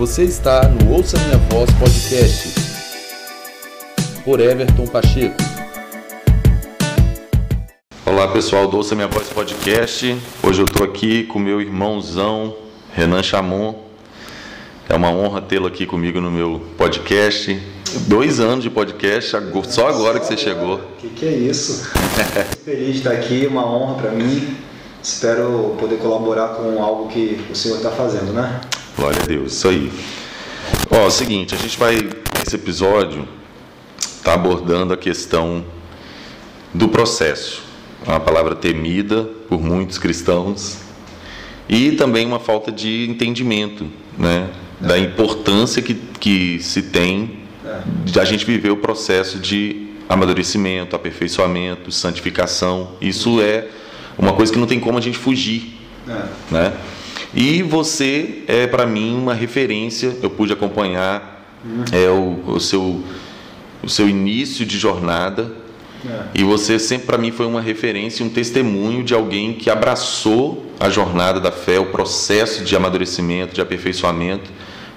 [0.00, 2.54] Você está no Ouça Minha Voz Podcast,
[4.24, 5.36] por Everton Pacheco.
[8.06, 10.16] Olá pessoal do Ouça Minha Voz Podcast.
[10.42, 12.56] Hoje eu estou aqui com meu irmãozão
[12.94, 13.74] Renan Chamon.
[14.88, 17.60] É uma honra tê-lo aqui comigo no meu podcast.
[18.08, 19.36] Dois anos de podcast,
[19.68, 20.76] só agora que você chegou.
[20.76, 21.90] O que, que é isso?
[22.64, 24.56] Feliz de estar aqui, uma honra para mim.
[25.02, 28.62] Espero poder colaborar com algo que o senhor está fazendo, né?
[28.96, 29.92] Glória a Deus, isso aí.
[30.90, 31.96] Ó, é o seguinte, a gente vai,
[32.38, 33.26] nesse episódio,
[34.22, 35.64] tá abordando a questão
[36.74, 37.62] do processo.
[38.06, 40.78] É uma palavra temida por muitos cristãos
[41.68, 43.86] e também uma falta de entendimento,
[44.18, 44.48] né?
[44.80, 47.40] Da importância que, que se tem
[48.04, 52.92] de a gente viver o processo de amadurecimento, aperfeiçoamento, santificação.
[53.00, 53.68] Isso é
[54.18, 55.78] uma coisa que não tem como a gente fugir,
[56.08, 56.24] é.
[56.50, 56.72] né?
[57.34, 60.16] E você é para mim uma referência.
[60.22, 61.84] Eu pude acompanhar uhum.
[61.92, 63.02] é o, o, seu
[63.82, 65.52] o seu início de jornada
[66.06, 66.22] é.
[66.34, 70.88] e você sempre para mim foi uma referência, um testemunho de alguém que abraçou a
[70.88, 74.50] jornada da fé, o processo de amadurecimento, de aperfeiçoamento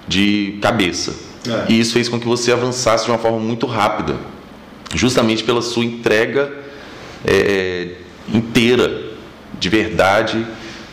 [0.06, 1.14] de cabeça.
[1.46, 1.72] É.
[1.72, 4.16] E isso fez com que você avançasse de uma forma muito rápida,
[4.94, 6.52] justamente pela sua entrega
[7.24, 7.96] é,
[8.32, 9.12] inteira
[9.58, 10.46] de verdade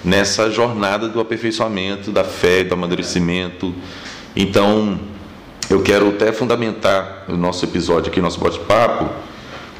[0.04, 3.74] nessa jornada do aperfeiçoamento, da fé, do amadurecimento.
[4.36, 5.00] Então,
[5.70, 9.10] eu quero até fundamentar o nosso episódio aqui, nosso bate-papo,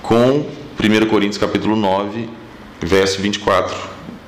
[0.02, 0.46] com
[0.80, 2.30] 1 Coríntios capítulo 9,
[2.80, 3.76] verso 24.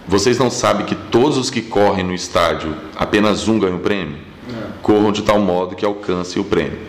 [0.07, 4.17] Vocês não sabem que todos os que correm no estádio, apenas um ganha o prêmio?
[4.49, 4.53] É.
[4.81, 6.79] Corram de tal modo que alcancem o prêmio.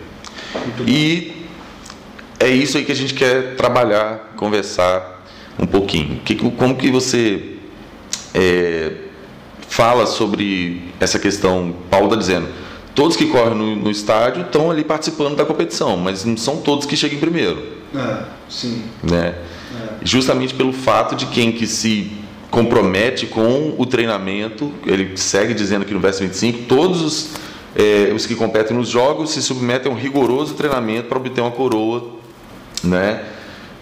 [0.85, 1.45] E
[2.39, 5.23] é isso aí que a gente quer trabalhar, conversar
[5.57, 6.19] um pouquinho.
[6.25, 7.54] Que, como que você
[8.35, 8.91] é,
[9.69, 11.73] fala sobre essa questão.
[11.89, 12.49] Paulo está dizendo:
[12.93, 16.85] todos que correm no, no, estádio estão ali participando da competição, mas não são todos
[16.85, 17.63] que chegam primeiro.
[17.95, 18.83] É, sim.
[19.01, 19.35] Né?
[19.73, 19.93] É.
[20.03, 22.11] Justamente pelo fato de quem que se
[22.51, 27.29] compromete com o treinamento, ele segue dizendo aqui no verso 25: todos os,
[27.73, 31.51] é, os que competem nos jogos se submetem a um rigoroso treinamento para obter uma
[31.51, 32.15] coroa,
[32.83, 33.23] né?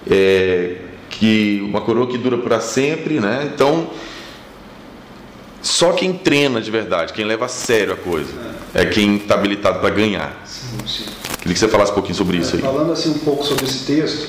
[0.07, 0.77] É,
[1.09, 3.49] que uma coroa que dura para sempre, né?
[3.53, 3.89] Então
[5.63, 8.29] só quem treina de verdade, quem leva a sério a coisa,
[8.73, 10.43] é quem está habilitado para ganhar.
[10.45, 11.05] Sim, sim.
[11.39, 12.61] Queria que você falasse um pouquinho sobre isso aí.
[12.61, 14.27] Falando assim um pouco sobre esse texto,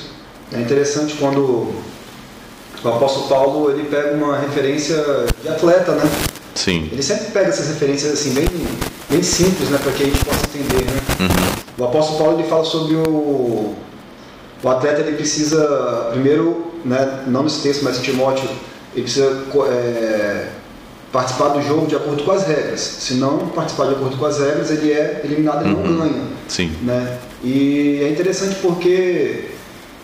[0.51, 1.75] é interessante quando
[2.83, 4.95] o apóstolo Paulo ele pega uma referência
[5.41, 6.09] de atleta, né?
[6.55, 6.89] Sim.
[6.91, 8.47] Ele sempre pega essas referências assim bem,
[9.09, 11.01] bem simples, né, para que a gente possa entender, né?
[11.19, 11.83] Uhum.
[11.83, 13.75] O apóstolo Paulo ele fala sobre o
[14.63, 18.49] o atleta ele precisa primeiro, né, não nesse texto, mas em Timóteo,
[18.95, 20.47] ele precisa é,
[21.15, 22.81] participar do jogo de acordo com as regras.
[22.81, 25.87] Se não participar de acordo com as regras, ele é eliminado e uhum.
[25.87, 26.23] não ganha.
[26.49, 26.73] Sim.
[26.81, 27.19] Né?
[27.41, 29.51] E é interessante porque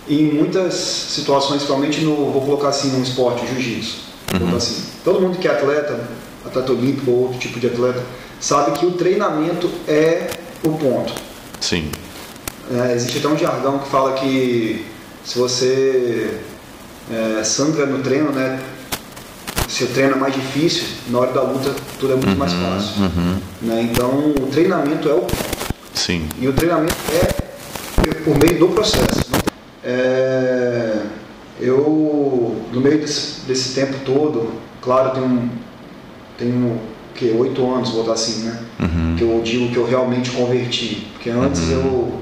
[0.08, 3.98] em muitas situações, principalmente no, vou colocar assim, no esporte, jiu-jitsu,
[4.40, 4.56] uhum.
[4.56, 6.00] assim, todo mundo que é atleta,
[6.46, 8.02] atleta olímpico ou outro tipo de atleta,
[8.40, 10.30] sabe que o treinamento é
[10.64, 11.14] o ponto.
[11.60, 11.92] Sim.
[12.74, 14.86] É, existe até um jargão que fala que
[15.26, 16.40] se você
[17.12, 18.62] é, sangra no treino, né,
[19.72, 22.52] se o treino é mais difícil, na hora da luta tudo é muito uhum, mais
[22.52, 23.04] fácil.
[23.04, 23.38] Uhum.
[23.62, 23.90] Né?
[23.90, 25.26] Então o treinamento é o
[25.94, 26.28] Sim.
[26.40, 29.32] E o treinamento é por meio do processo.
[29.82, 31.04] É,
[31.58, 35.50] eu, no meio desse, desse, tempo todo, claro, tenho,
[36.38, 36.82] tenho
[37.16, 38.60] que oito anos, vou botar assim, né?
[38.78, 39.16] Uhum.
[39.18, 41.08] Que eu digo que eu realmente converti.
[41.14, 41.72] Porque antes uhum.
[41.72, 42.22] eu,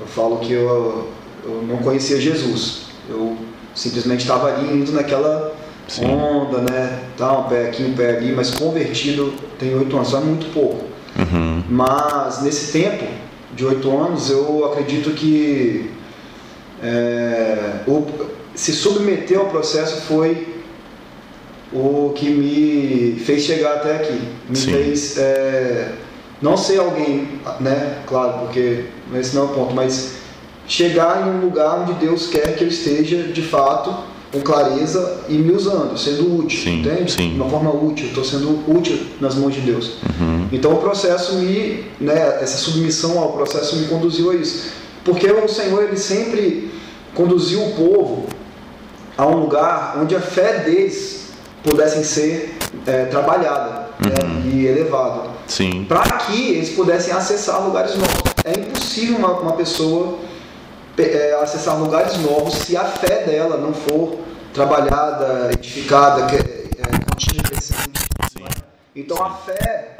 [0.00, 1.08] eu falo que eu,
[1.44, 2.86] eu não conhecia Jesus.
[3.08, 3.36] Eu
[3.76, 5.54] simplesmente estava ali indo naquela
[5.88, 6.06] Sim.
[6.06, 7.00] onda, né?
[7.16, 10.52] Tá, um pé aqui, um pé ali, mas convertido tem oito anos, só é muito
[10.52, 10.84] pouco.
[11.16, 11.62] Uhum.
[11.68, 13.04] Mas nesse tempo
[13.54, 15.90] de oito anos, eu acredito que
[16.82, 18.06] é, o,
[18.54, 20.54] se submeter ao processo foi
[21.72, 24.20] o que me fez chegar até aqui.
[24.48, 24.72] Me Sim.
[24.72, 25.92] fez é,
[26.40, 27.98] não ser alguém, né?
[28.06, 30.16] Claro, porque esse não é o ponto, mas
[30.66, 33.94] chegar em um lugar onde Deus quer que eu esteja de fato
[34.34, 37.12] com clareza e me usando, sendo útil, sim, entende?
[37.12, 37.30] Sim.
[37.30, 39.98] De uma forma útil, estou sendo útil nas mãos de Deus.
[40.20, 40.48] Uhum.
[40.50, 44.72] Então o processo me, né, essa submissão ao processo me conduziu a isso.
[45.04, 46.70] Porque o Senhor ele sempre
[47.14, 48.26] conduziu o povo
[49.16, 51.28] a um lugar onde a fé deles
[51.62, 54.34] pudessem ser é, trabalhada né, uhum.
[54.40, 55.30] né, e elevada.
[55.84, 58.34] Para que eles pudessem acessar lugares novos.
[58.44, 60.18] É impossível uma, uma pessoa
[60.98, 64.18] é, acessar lugares novos se a fé dela não for
[64.52, 66.64] trabalhada, edificada, que, é,
[67.10, 68.04] contínua crescente.
[68.94, 69.96] Então a fé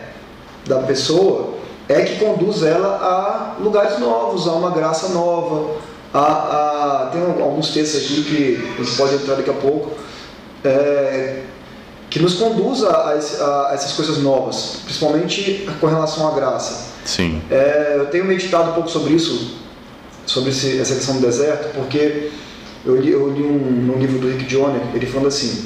[0.67, 1.55] da pessoa
[1.89, 5.77] é que conduz ela a lugares novos, a uma graça nova.
[6.13, 9.91] A, a, tem alguns textos aqui que a gente pode entrar daqui a pouco,
[10.65, 11.43] é,
[12.09, 16.93] que nos conduz a, a, a, essas coisas novas, principalmente com relação à graça.
[17.05, 17.43] Sim.
[17.51, 19.57] É, eu tenho meditado um pouco sobre isso,
[20.27, 22.31] sobre esse, essa questão do deserto, porque
[22.85, 25.65] eu li, eu li um, um livro do Rick Joyner, ele falando assim,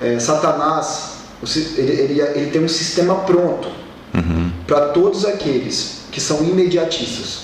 [0.00, 1.18] é, Satanás,
[1.76, 3.68] ele, ele, ele tem um sistema pronto
[4.12, 4.50] Uhum.
[4.66, 7.42] para todos aqueles que são imediatistas.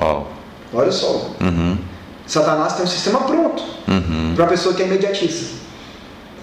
[0.00, 0.30] Uau.
[0.72, 1.76] Olha só, Uhum.
[2.24, 4.32] Satanás tem um sistema pronto Uhum.
[4.36, 5.56] para a pessoa que é imediatista.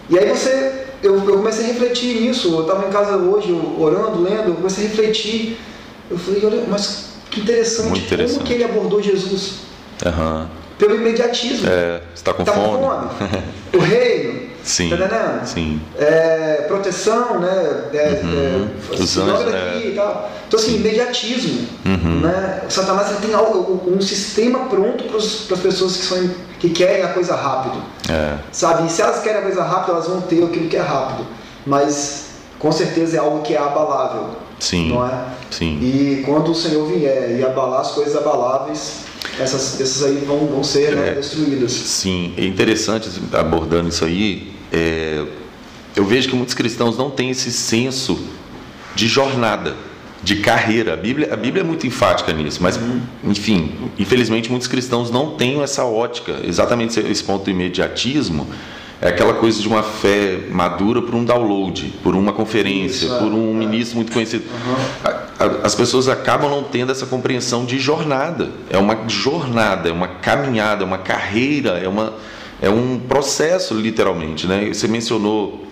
[0.09, 2.49] E aí você, eu, eu comecei a refletir nisso.
[2.53, 5.57] Eu estava em casa hoje, orando, lendo, eu comecei a refletir.
[6.09, 8.37] Eu falei, olha, mas que interessante, Muito interessante.
[8.37, 9.61] como que ele abordou Jesus
[10.05, 10.47] Aham.
[10.77, 11.67] pelo imediatismo.
[11.69, 12.83] É, está com Tá com fome?
[12.83, 13.43] fome?
[13.73, 14.89] o reino, Sim.
[14.89, 15.45] tá entendendo?
[15.45, 15.81] Sim.
[15.97, 17.83] É, proteção, né?
[17.93, 18.67] É, Uhum.
[18.91, 20.31] é, Os anjos, e tal.
[20.47, 22.19] Então assim, imediatismo, Uhum.
[22.21, 22.61] né?
[22.67, 26.29] O Satanás tem algo, um sistema pronto para as pessoas que, são,
[26.59, 28.35] que querem a coisa rápido, É.
[28.51, 28.87] sabe?
[28.87, 31.25] E se elas querem a coisa rápida, elas vão ter aquilo que é rápido,
[31.65, 32.20] mas
[32.61, 34.89] com certeza é algo que é abalável, Sim.
[34.89, 35.25] não é?
[35.49, 35.79] Sim.
[35.81, 39.01] E quando o Senhor vier e abalar as coisas abaláveis,
[39.39, 41.13] essas, essas aí vão, vão ser né, É.
[41.15, 41.71] destruídas.
[41.71, 44.53] Sim, é interessante abordando isso aí.
[44.71, 45.25] é,
[45.95, 48.17] eu vejo que muitos cristãos não têm esse senso
[48.95, 49.75] de jornada,
[50.23, 50.93] de carreira.
[50.93, 52.79] A Bíblia, a Bíblia é muito enfática nisso, mas,
[53.25, 56.39] enfim, infelizmente muitos cristãos não têm essa ótica.
[56.45, 58.47] Exatamente esse ponto do imediatismo
[59.01, 63.19] é aquela coisa de uma fé madura por um download, por uma conferência, Isso, é,
[63.19, 63.53] por um é.
[63.65, 64.43] ministro muito conhecido.
[65.03, 68.51] A- a- As pessoas acabam não tendo essa compreensão de jornada.
[68.69, 72.13] É uma jornada, é uma caminhada, é uma carreira, é, uma,
[72.61, 74.45] é um processo, literalmente.
[74.45, 74.67] Né?
[74.71, 75.65] Você mencionou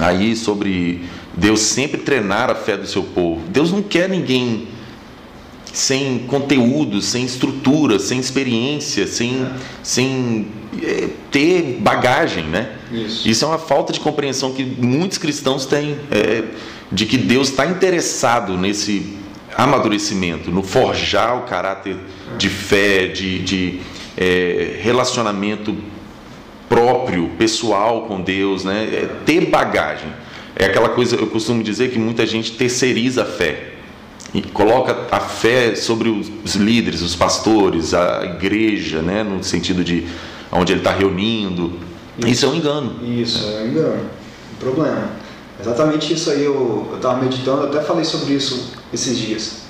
[0.00, 1.04] aí sobre
[1.36, 3.42] Deus sempre treinar a fé do seu povo.
[3.48, 4.66] Deus não quer ninguém
[5.72, 9.46] sem conteúdo, sem estrutura, sem experiência, sem,
[9.82, 10.46] sem
[10.82, 12.72] eh, ter bagagem, né?
[12.92, 13.28] Isso.
[13.28, 16.44] Isso é uma falta de compreensão que muitos cristãos têm, é,
[16.90, 19.16] de que Deus está interessado nesse
[19.56, 21.96] amadurecimento, no forjar o caráter
[22.36, 23.80] de fé, de, de
[24.16, 25.74] é, relacionamento
[26.68, 28.88] próprio, pessoal com Deus, né?
[28.92, 30.10] É ter bagagem.
[30.54, 33.71] É aquela coisa, eu costumo dizer que muita gente terceiriza a fé.
[34.34, 39.22] E coloca a fé sobre os líderes, os pastores, a igreja, né?
[39.22, 40.06] no sentido de
[40.50, 41.78] onde ele está reunindo.
[42.18, 42.96] Isso é um engano.
[43.02, 44.06] Isso, é um engano,
[44.54, 45.10] um problema.
[45.60, 49.62] Exatamente isso aí eu estava meditando, eu até falei sobre isso esses dias.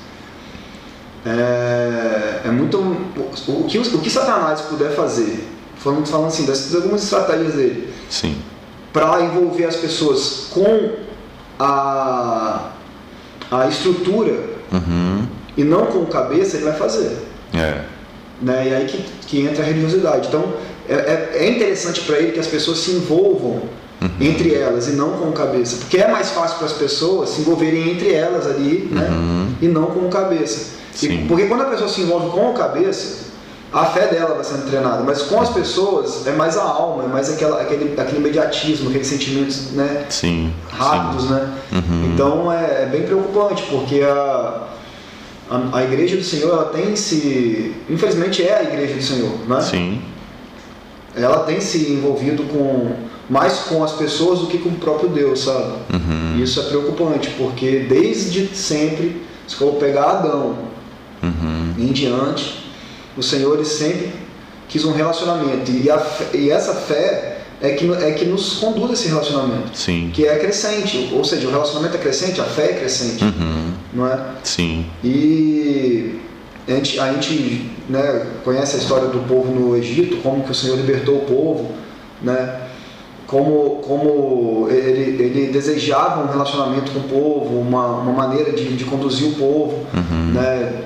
[1.27, 2.79] É, é muito.
[2.79, 5.45] O, que, o que Satanás puder fazer,
[5.77, 8.37] falando, falando assim, das, das algumas estratégias dele, Sim.
[8.93, 10.97] para envolver as pessoas com
[11.59, 12.71] a,
[13.51, 15.27] a estrutura Uhum.
[15.57, 17.17] e não com cabeça, ele vai fazer.
[17.55, 17.83] É.
[18.41, 18.69] né?
[18.69, 20.29] E aí que, que entra a religiosidade.
[20.29, 20.55] Então,
[20.89, 23.63] é, é- é interessante para ele que as pessoas se envolvam
[24.21, 27.91] entre elas e não com cabeça, porque é mais fácil para as pessoas se envolverem
[27.93, 29.09] entre elas ali, né?
[29.61, 30.71] E não com cabeça.
[31.01, 33.31] E- porque quando a pessoa se envolve com o cabeça,
[33.73, 37.07] a fé dela vai sendo treinada, mas com as pessoas é mais a alma, é
[37.07, 40.07] mais aquela, aquele, aquele imediatismo, aqueles sentimentos, né?
[40.11, 40.53] Sim.
[40.71, 41.31] rápidos, sim.
[41.31, 41.55] né?
[41.73, 42.13] Uhum.
[42.13, 44.69] Então é, é bem preocupante, porque a,
[45.51, 47.75] a, a igreja do Senhor, ela tem se.
[47.89, 49.61] Infelizmente é a igreja do Senhor, né?
[49.63, 50.03] Sim.
[51.15, 52.95] Ela tem se envolvido com
[53.29, 55.73] mais com as pessoas do que com o próprio Deus, sabe?
[55.95, 56.43] Uhum.
[56.43, 60.73] Isso é preocupante, porque desde sempre, se for pegar Adão
[61.23, 61.75] Uhum.
[61.79, 62.62] em diante,
[63.17, 64.13] o Senhor ele sempre
[64.69, 65.71] quis um relacionamento.
[65.71, 69.71] E, a e essa fé é que, é que nos conduz a esse relacionamento.
[69.77, 70.11] Sim.
[70.13, 73.73] que é crescente, ou seja, o relacionamento é crescente, a fé é crescente, Uhum.
[73.93, 74.19] não é?
[74.43, 74.87] Sim.
[75.05, 76.19] E
[76.67, 80.55] a gente, a gente né, conhece a história do povo no Egito, como que o
[80.55, 81.71] Senhor libertou o povo,
[82.23, 82.61] né?
[83.27, 88.85] Como, como ele, ele desejava um relacionamento com o povo, uma, uma maneira de, de
[88.85, 90.33] conduzir o povo, Uhum.
[90.35, 90.83] né?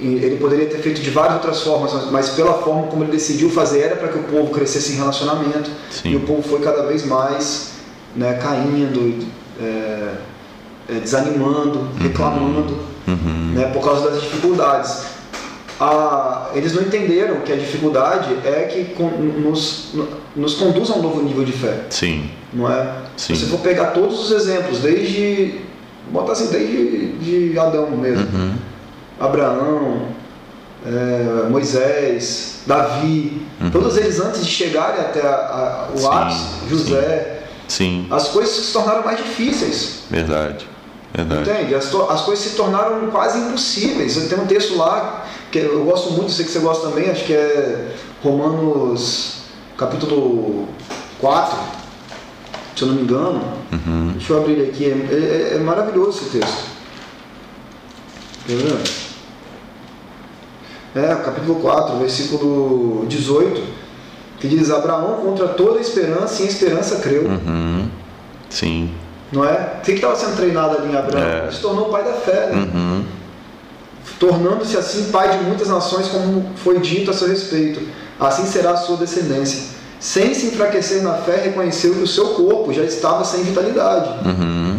[0.00, 3.48] Ele poderia ter feito de várias outras formas, mas- mas pela forma como ele decidiu
[3.48, 5.70] fazer era para que o povo crescesse em relacionamento.
[5.90, 6.10] Sim.
[6.10, 7.74] E o povo foi cada vez mais
[8.16, 9.26] né, caindo,
[9.60, 10.14] é,
[10.88, 12.76] é, desanimando, reclamando,
[13.08, 13.52] Uhum.
[13.54, 15.02] né, por causa das dificuldades.
[15.80, 19.88] A- eles não entenderam que a dificuldade é que con- nos,
[20.36, 22.30] nos conduz a um novo nível de fé, Sim.
[22.52, 22.92] não é?
[23.16, 23.34] Sim.
[23.34, 25.60] Se você for pegar todos os exemplos, desde,
[26.12, 27.08] bota assim, desde
[27.50, 28.54] de Adão mesmo, Uhum.
[29.18, 30.08] Abraão,
[30.86, 33.70] é, Moisés, Davi, Uhum.
[33.70, 38.06] todos eles antes de chegarem até a- a- o Sim, ápice, José, Sim.
[38.10, 40.00] as coisas se tornaram mais difíceis.
[40.10, 40.66] Verdade.
[41.14, 41.48] Verdade.
[41.48, 41.74] Entende?
[41.76, 44.16] As, as, coisas se tornaram quase impossíveis.
[44.28, 47.32] Tem um texto lá que eu gosto muito, sei que você gosta também, acho que
[47.32, 49.34] é Romanos
[49.78, 50.68] capítulo
[51.20, 51.56] 4,
[52.74, 53.44] se eu não me engano.
[53.72, 54.12] Uhum.
[54.16, 56.64] Deixa eu abrir ele aqui, é, é, é maravilhoso esse texto.
[58.46, 58.54] Quer
[60.94, 61.04] ver?
[61.04, 63.62] É, capítulo 4, versículo 18,
[64.40, 67.24] que diz: Abraão contra toda esperança, e em esperança creu.
[67.24, 67.88] Uhum.
[68.48, 68.94] Sim.
[69.32, 69.78] Não é?
[69.78, 71.24] O que estava sendo treinado ali em Abraão?
[71.24, 71.42] É.
[71.42, 72.68] Ele se tornou pai da fé, né?
[72.72, 73.04] Uhum.
[74.20, 77.80] Tornando-se assim pai de muitas nações, como foi dito a seu respeito.
[78.20, 79.74] Assim será a sua descendência.
[79.98, 84.78] Sem se enfraquecer na fé, reconheceu que o seu corpo já estava sem vitalidade, uhum.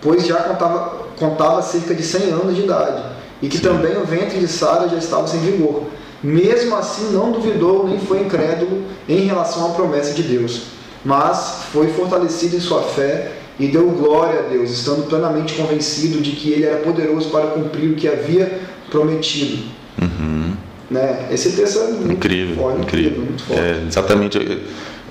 [0.00, 3.02] pois já contava, contava cerca de 100 anos de idade,
[3.42, 5.84] e que também o ventre de Sara já estava sem vigor.
[6.22, 10.62] Mesmo assim, não duvidou nem foi incrédulo em relação à promessa de Deus,
[11.04, 16.32] mas foi fortalecido em sua fé e deu glória a Deus, estando plenamente convencido de
[16.32, 19.64] que ele era poderoso para cumprir o que havia prometido.
[20.00, 20.54] Uhum.
[20.90, 21.28] Né?
[21.30, 23.22] Esse texto é muito incrível, forte, incrível.
[23.22, 23.62] Muito forte.
[23.62, 24.38] É, exatamente,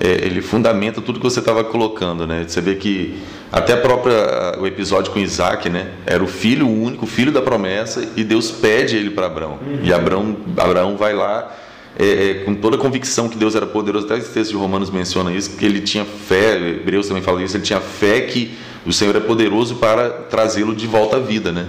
[0.00, 2.44] é, ele fundamenta tudo que você estava colocando, né?
[2.46, 3.18] Você vê que
[3.50, 5.92] até a própria o episódio com Isaac, né?
[6.04, 9.58] Era o filho único, filho da promessa, e Deus pede ele para Abraão.
[9.64, 9.80] Uhum.
[9.82, 11.50] E Abraão, Abraão vai lá
[11.98, 14.04] é, é, com toda a convicção que Deus era poderoso.
[14.04, 16.56] Até esse texto de Romanos menciona isso, que ele tinha fé.
[16.56, 17.56] Hebreus também fala isso.
[17.56, 21.66] Ele tinha fé que o Senhor é poderoso para trazê-lo de volta à vida, né?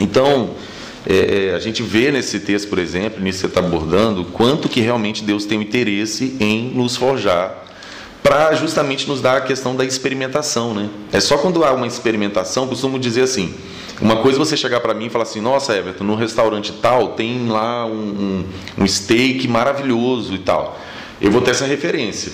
[0.00, 0.50] Então
[1.08, 4.68] é, é, a gente vê nesse texto, por exemplo, nisso que você está abordando, quanto
[4.68, 7.64] que realmente Deus tem interesse em nos forjar
[8.22, 10.90] para justamente nos dar a questão da experimentação, né?
[11.10, 13.54] É só quando há uma experimentação, costumo dizer assim,
[14.02, 17.14] uma coisa é você chegar para mim e falar assim, nossa Everton, no restaurante tal
[17.14, 18.44] tem lá um,
[18.78, 20.78] um, um steak maravilhoso e tal.
[21.20, 22.32] Eu vou ter essa referência.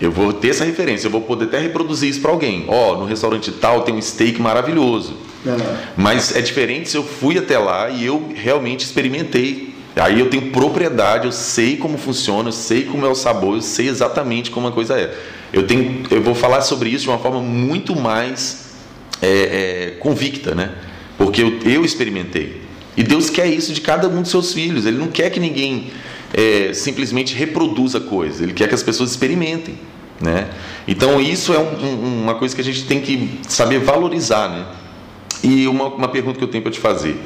[0.00, 2.64] Eu vou ter essa referência, eu vou poder até reproduzir isso para alguém.
[2.68, 5.14] Ó, oh, no restaurante tal tem um steak maravilhoso.
[5.46, 5.50] É.
[5.96, 9.74] Mas é diferente se eu fui até lá e eu realmente experimentei.
[9.96, 13.60] Aí eu tenho propriedade, eu sei como funciona, eu sei como é o sabor, eu
[13.60, 15.14] sei exatamente como a coisa é.
[15.52, 18.76] Eu tenho, eu vou falar sobre isso de uma forma muito mais
[19.20, 20.72] é, é, convicta, né?
[21.18, 22.62] Porque eu, eu experimentei.
[22.96, 24.86] E Deus quer isso de cada um dos seus filhos.
[24.86, 25.90] Ele não quer que ninguém
[26.32, 29.78] é, simplesmente reproduza coisas, ele quer que as pessoas experimentem.
[30.20, 30.50] Né?
[30.86, 34.48] Então isso é um, um, uma coisa que a gente tem que saber valorizar.
[34.48, 34.66] Né?
[35.42, 37.18] E uma, uma pergunta que eu tenho para te fazer.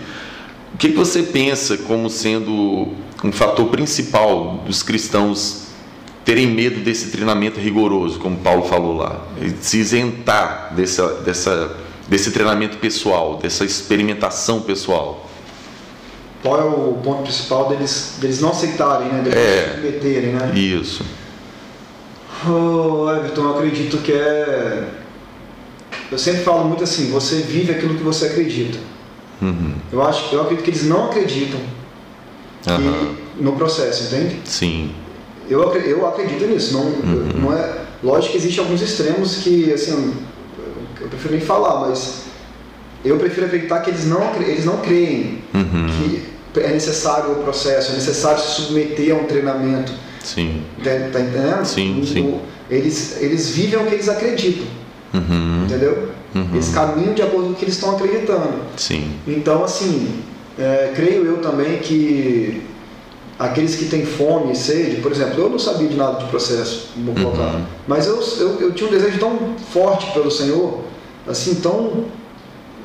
[0.72, 2.92] O que, que você pensa como sendo
[3.22, 5.64] um fator principal dos cristãos
[6.24, 9.26] terem medo desse treinamento rigoroso, como Paulo falou lá,
[9.60, 11.76] se isentar dessa, dessa,
[12.08, 15.30] desse treinamento pessoal, dessa experimentação pessoal?
[16.44, 19.22] Qual é o ponto principal deles, deles não aceitarem, né?
[19.22, 20.52] Deles é, não submeterem, né?
[20.54, 21.02] Isso.
[22.46, 24.90] Oh, Everton, eu acredito que é.
[26.12, 28.78] Eu sempre falo muito assim: você vive aquilo que você acredita.
[29.40, 29.72] Uhum.
[29.90, 31.60] Eu acho, eu acredito que eles não acreditam
[32.68, 33.14] uhum.
[33.40, 34.42] no processo, entende?
[34.44, 34.94] Sim.
[35.48, 36.74] Eu, eu acredito nisso.
[36.74, 37.28] Não, uhum.
[37.36, 37.84] não é.
[38.02, 40.12] Lógico que existem alguns extremos que, assim,
[41.00, 42.24] eu prefiro nem falar, mas
[43.02, 45.86] eu prefiro acreditar que eles não, eles não creem uhum.
[45.86, 49.92] que é necessário o processo, é necessário se submeter a um treinamento.
[50.22, 50.62] Sim.
[50.82, 51.64] Tá, tá entendendo?
[51.64, 52.40] Sim, sim.
[52.70, 54.66] Eles, eles vivem o que eles acreditam.
[55.12, 55.64] Uhum.
[55.64, 56.08] Entendeu?
[56.34, 56.48] Uhum.
[56.52, 58.58] Eles caminham de acordo com o que eles estão acreditando.
[58.76, 59.12] Sim.
[59.26, 60.22] Então, assim,
[60.58, 62.62] é, creio eu também que
[63.38, 66.90] aqueles que têm fome e sede, por exemplo, eu não sabia de nada de processo,
[66.96, 67.64] vou colocar, uhum.
[67.86, 70.80] mas eu, eu, eu tinha um desejo tão forte pelo Senhor,
[71.26, 72.04] assim, tão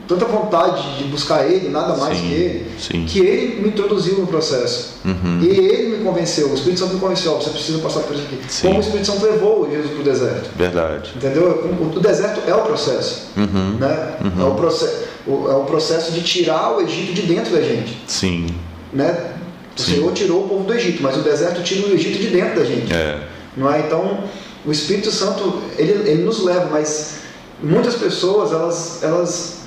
[0.09, 3.05] tanta vontade de buscar ele, nada mais sim, que ele, sim.
[3.05, 4.95] que ele me introduziu no processo.
[5.05, 5.39] Uhum.
[5.43, 8.39] E ele me convenceu, o Espírito Santo me convenceu, você precisa passar por isso aqui.
[8.47, 8.67] Sim.
[8.67, 10.49] Como o Espírito Santo levou Jesus para o deserto.
[10.57, 11.11] Verdade.
[11.15, 11.77] Entendeu?
[11.95, 13.27] O, deserto é o processo.
[13.37, 13.77] Uhum.
[13.79, 14.15] Né?
[14.21, 14.45] Uhum.
[14.47, 14.95] É, o processo,
[15.27, 18.01] é o processo de tirar o Egito de dentro da gente.
[18.07, 18.47] Sim.
[18.91, 19.33] Né?
[19.77, 22.59] O Senhor tirou o povo do Egito, mas o deserto tira o Egito de dentro
[22.59, 22.91] da gente.
[22.91, 23.27] É.
[23.55, 23.81] Não é?
[23.81, 24.23] Então,
[24.65, 27.19] o Espírito Santo, ele, ele nos leva, mas
[27.61, 29.58] muitas pessoas, elas, elas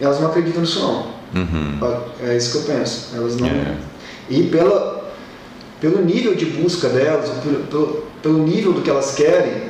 [0.00, 1.16] elas não acreditam nisso não.
[1.34, 1.78] Uhum.
[2.22, 3.16] É isso que eu penso.
[3.16, 3.48] Elas não.
[3.48, 3.76] É.
[4.28, 5.12] E pela,
[5.80, 9.64] pelo nível de busca delas, pelo, pelo nível do que elas querem,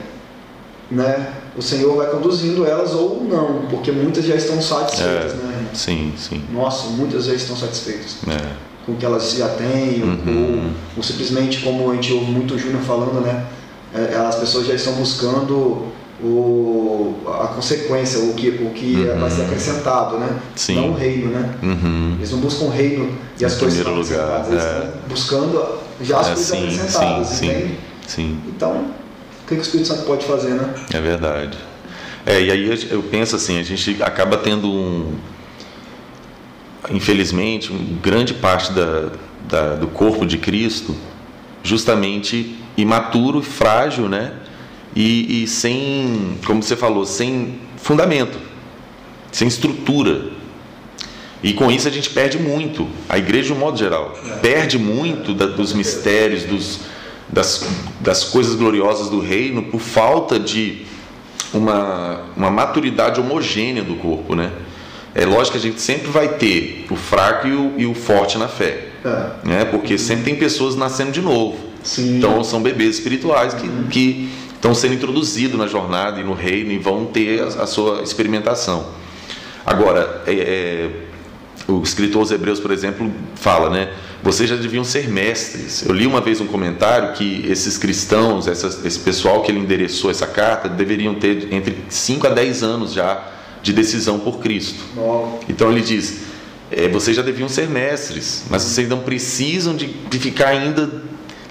[0.91, 1.33] né?
[1.57, 5.37] O Senhor vai conduzindo elas ou não, porque muitas já estão satisfeitas, é.
[5.37, 5.69] né?
[5.73, 6.43] Sim, sim.
[6.53, 8.53] Nossa, muitas já estão satisfeitas é.
[8.85, 10.65] com o que elas já têm, uhum.
[10.65, 13.47] ou, ou, simplesmente como a gente ouve muito o Júnior falando, né?
[13.95, 15.87] É, as pessoas já estão buscando
[16.23, 19.21] o, a consequência, o que, o que uhum.
[19.21, 20.39] vai ser acrescentado, né?
[20.55, 20.77] Sim.
[20.77, 21.55] Não o reino, né?
[21.63, 22.15] Uhum.
[22.19, 24.69] Eles não buscam o reino e as em coisas primeiro lugar, eles é.
[24.69, 27.79] estão buscando já as é, coisas sim, acrescentadas, sim, entende?
[28.07, 28.41] Sim.
[28.49, 30.75] Então, o que, que o Espírito Santo pode fazer, né?
[30.93, 31.59] É verdade.
[32.25, 35.15] É, e aí eu penso assim, a gente acaba tendo um,
[36.91, 39.11] infelizmente, grande parte da,
[39.49, 40.95] da, do corpo de Cristo
[41.63, 44.33] justamente imaturo, frágil, né?
[44.97, 48.39] E, e sem, como você falou, sem fundamento,
[49.31, 50.31] sem estrutura.
[51.43, 52.89] E com isso a gente perde muito.
[53.07, 56.81] A igreja, de um modo geral, perde muito da, dos mistérios, dos,
[57.29, 57.69] das,
[58.01, 60.87] das coisas gloriosas do reino por falta de
[61.53, 64.51] uma, uma maturidade homogênea do corpo, né?
[65.15, 68.39] É lógico que a gente sempre vai ter o fraco e o, e o forte
[68.39, 69.49] na fé, é.
[69.49, 69.65] né?
[69.67, 71.59] Porque sempre tem pessoas nascendo de novo.
[71.83, 72.17] Sim.
[72.17, 74.29] Então são bebês espirituais que, que
[74.67, 78.89] estão sendo introduzidos na jornada e no reino e vão ter a, a sua experimentação.
[79.65, 80.91] Agora, é, é,
[81.69, 83.93] o escritor aos Hebreus, por exemplo, fala, né?
[84.23, 85.85] Vocês já deviam ser mestres.
[85.87, 90.27] Eu li uma vez um comentário que esses cristãos, esse pessoal que ele endereçou essa
[90.27, 93.25] carta, deveriam ter entre 5 a 10 anos já
[93.63, 94.83] de decisão por Cristo.
[95.49, 96.23] Então ele diz:
[96.73, 100.91] é, vocês já deviam ser mestres, mas vocês não precisam de, de ficar ainda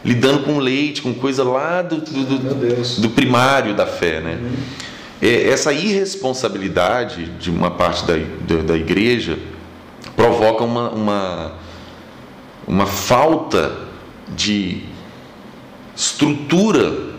[0.06, 4.40] lidando com leite, com coisa lá do, do, do, do primário da fé, né?
[4.40, 4.56] Uhum.
[5.20, 8.14] É, essa irresponsabilidade de uma parte da,
[8.48, 9.40] da, da igreja
[10.16, 11.54] provoca uma, uma,
[12.68, 13.76] uma falta
[14.36, 14.84] de
[15.96, 17.16] estrutura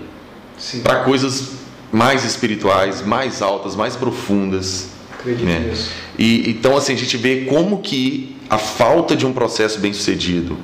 [0.84, 1.56] para coisas
[1.90, 4.90] mais espirituais, mais altas, mais profundas.
[5.18, 5.58] Acredito né?
[5.70, 5.90] nisso.
[6.16, 10.56] E então assim a gente vê como que a falta de um processo bem sucedido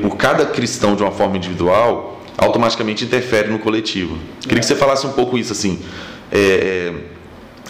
[0.00, 4.16] por cada cristão de uma forma individual automaticamente interfere no coletivo.
[4.40, 4.60] Queria é.
[4.60, 5.80] que você falasse um pouco isso assim,
[6.30, 6.92] é,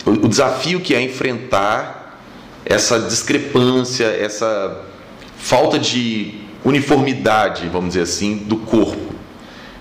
[0.05, 2.21] o, o desafio que é enfrentar
[2.65, 4.85] essa discrepância, essa
[5.37, 9.13] falta de uniformidade, vamos dizer assim, do corpo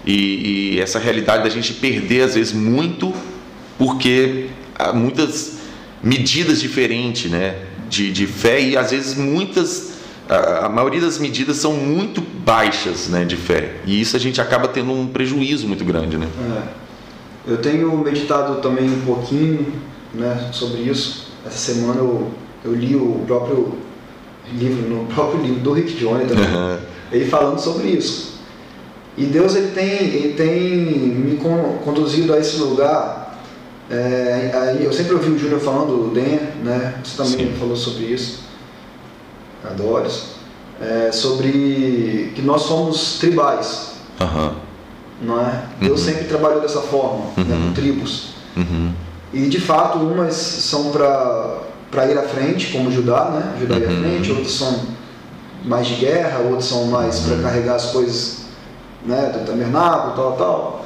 [0.05, 3.13] e, e essa realidade da gente perder às vezes muito
[3.77, 4.47] porque
[4.77, 5.59] há muitas
[6.03, 7.55] medidas diferentes, né,
[7.89, 9.90] de, de fé e às vezes muitas
[10.31, 13.75] a, maioria das medidas são muito baixas né, de fé.
[13.86, 16.17] E isso a gente acaba tendo um prejuízo muito grande.
[16.17, 16.27] Né?
[17.47, 17.51] É.
[17.51, 19.73] Eu tenho meditado também um pouquinho
[20.13, 21.27] né, sobre isso.
[21.45, 22.32] Essa semana eu,
[22.63, 23.73] eu li o próprio
[24.53, 26.77] livro, no próprio livro do Rick também, uhum.
[27.12, 28.39] ele falando sobre isso.
[29.17, 31.38] E Deus ele tem, ele tem me
[31.84, 33.38] conduzido a esse lugar.
[33.89, 36.95] É, aí eu sempre ouvi o Júnior falando, o Den, né?
[37.03, 37.60] Você também Sim.
[37.60, 38.50] falou sobre isso
[39.63, 40.32] Adores,
[40.82, 43.91] é, sobre que nós somos tribais.
[44.19, 44.52] Uhum.
[45.21, 45.63] Não é?
[45.80, 46.06] Deus uhum.
[46.06, 47.43] sempre trabalhou dessa forma, uhum.
[47.43, 47.74] né, com uhum.
[47.74, 48.30] tribos.
[48.58, 48.91] Uhum.
[49.34, 53.56] E de fato, umas são para ir à frente, como Judá, né?
[53.60, 54.00] Judá ir à uhum.
[54.02, 54.80] frente, outras são
[55.63, 58.41] mais de guerra, outras são mais para carregar as coisas
[59.06, 60.86] né, do tabernáculo, tal, tal.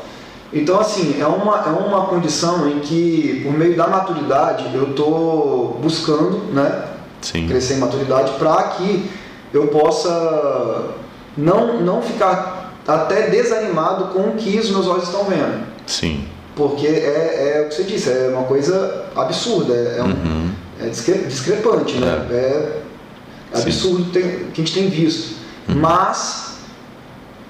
[0.53, 5.79] Então, assim, é uma, é uma condição em que, por meio da maturidade, eu estou
[5.81, 6.94] buscando, né?
[7.25, 7.47] Sim.
[7.47, 9.09] crescer em maturidade para que
[9.51, 10.91] eu possa
[11.35, 15.65] não, não ficar até desanimado com o que os meus olhos estão vendo.
[15.87, 16.27] Sim.
[16.55, 20.51] Porque é, é o que você disse, é uma coisa absurda, é, é um, uhum.
[20.79, 22.27] é discrepante, né?
[22.29, 22.81] É,
[23.53, 25.35] é absurdo que a gente tem visto.
[25.67, 25.75] Uhum.
[25.77, 26.59] Mas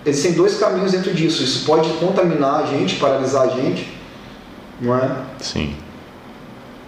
[0.05, 1.43] existem dois caminhos dentro disso.
[1.43, 3.93] Isso pode contaminar a gente, paralisar a gente,
[4.79, 5.17] não é?
[5.41, 5.75] Sim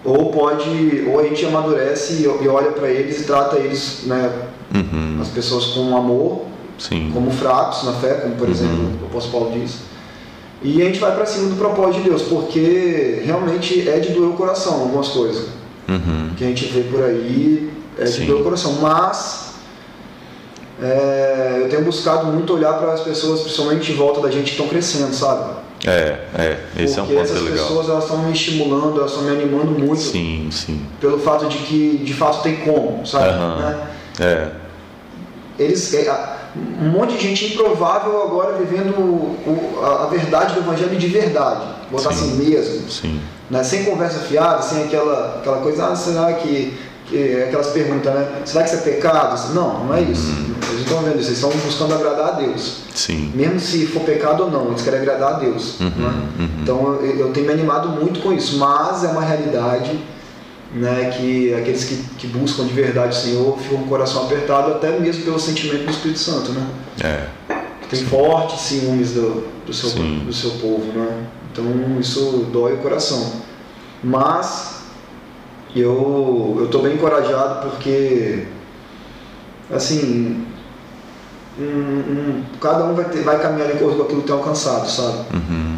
[0.08, 4.32] ou pode ou a gente amadurece e, olha para eles e trata eles né
[4.74, 5.20] uhum.
[5.22, 6.46] as pessoas com amor
[6.80, 7.12] Sim.
[7.14, 8.54] como fracos na fé como por uhum.
[8.54, 9.80] exemplo o apóstolo Paulo diz
[10.64, 14.30] e a gente vai para cima do propósito de Deus porque realmente é de doer
[14.30, 15.50] o coração algumas coisas
[15.90, 16.32] uhum.
[16.38, 18.26] que a gente vê por aí é de Sim.
[18.28, 19.48] doer o coração mas
[20.82, 24.52] é, eu tenho buscado muito olhar para as pessoas principalmente em volta da gente que
[24.52, 27.68] estão crescendo sabe é, é, esse Porque é um ponto essas legal.
[27.68, 30.02] pessoas elas estão me estimulando, elas estão me animando muito.
[30.02, 30.86] Sim, sim.
[31.00, 33.30] Pelo fato de que de fato tem como, sabe?
[33.30, 33.58] Uhum.
[33.58, 33.88] Né?
[34.20, 34.48] É.
[35.60, 36.38] Eles, é,
[36.82, 42.14] um monte de gente improvável agora vivendo o, a, verdade do evangelho de verdade, botar
[42.14, 42.90] sim, assim mesmo.
[42.90, 43.22] Sim.
[43.50, 43.64] Né?
[43.64, 46.78] Sem conversa fiada, sem aquela, aquela coisa, ah, será que,
[47.48, 48.42] aquelas perguntas, né?
[48.46, 49.54] Será que isso é pecado?
[49.54, 50.30] Não, não é isso.
[50.30, 50.56] Uhum.
[50.70, 52.80] Eles estão vendo isso, eles estão buscando agradar a Deus.
[52.94, 53.32] Sim.
[53.34, 55.80] Mesmo se for pecado ou não, eles querem agradar a Deus.
[55.80, 56.30] Uhum, né?
[56.40, 56.50] uhum.
[56.62, 59.98] Então eu, eu, tenho me animado muito com isso, mas é uma realidade
[60.74, 64.72] né, que aqueles que, que buscam de verdade o Senhor ficam com o coração apertado,
[64.72, 66.52] até mesmo pelo sentimento do Espírito Santo.
[66.52, 66.68] Né?
[67.04, 67.28] É.
[67.90, 70.92] Tem fortes ciúmes do, do, seu, do seu povo.
[70.94, 71.26] Né?
[71.52, 71.66] Então
[72.00, 73.32] isso dói o coração.
[74.04, 74.77] Mas
[75.76, 78.46] eu estou bem encorajado porque,
[79.72, 80.46] assim,
[81.60, 84.90] um, um, cada um vai, ter, vai caminhar de acordo com aquilo que tem alcançado,
[84.90, 85.26] sabe?
[85.34, 85.78] Uhum.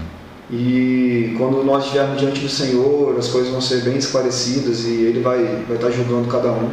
[0.51, 5.21] E quando nós estivermos diante do Senhor, as coisas vão ser bem esclarecidas e Ele
[5.21, 6.71] vai, vai estar julgando cada um.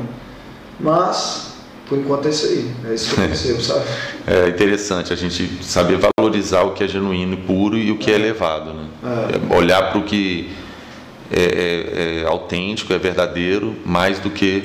[0.81, 1.55] Mas,
[1.89, 2.71] por enquanto é isso aí.
[2.89, 3.85] É isso que eu percebo, sabe?
[4.27, 8.11] É interessante a gente saber valorizar o que é genuíno e puro e o que
[8.11, 8.73] é, é elevado.
[8.73, 8.87] Né?
[9.03, 9.55] É.
[9.55, 10.51] Olhar para o que
[11.31, 14.65] é, é, é, autêntico, é verdadeiro, mais do que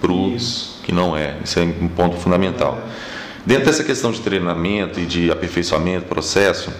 [0.00, 0.36] para o
[0.82, 1.36] que não é.
[1.44, 2.82] Isso é um ponto fundamental.
[3.46, 6.72] Dentro dessa questão de treinamento e de aperfeiçoamento, processo,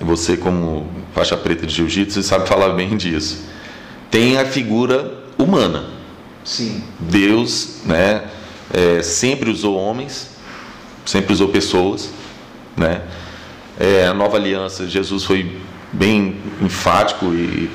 [0.00, 3.44] você como faixa preta de jiu-jitsu sabe falar bem disso.
[4.10, 5.90] Tem a figura humana.
[6.44, 6.82] Sim.
[6.98, 8.24] Deus, né,
[8.72, 10.30] é, sempre usou homens,
[11.04, 12.10] sempre usou pessoas,
[12.76, 13.02] né?
[13.78, 15.60] É, a nova aliança, Jesus foi
[15.92, 17.70] bem enfático e,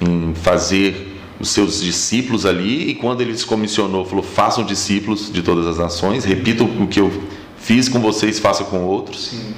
[0.00, 5.42] em fazer os seus discípulos ali e quando ele se comissionou, falou: façam discípulos de
[5.42, 7.12] todas as nações, repitam o que eu
[7.58, 9.28] fiz com vocês, façam com outros.
[9.28, 9.54] Sim.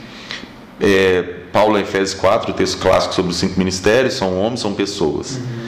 [0.81, 1.23] É,
[1.53, 5.37] Paulo, em Efésios 4, o texto clássico sobre os cinco ministérios, são homens, são pessoas.
[5.37, 5.67] Uhum.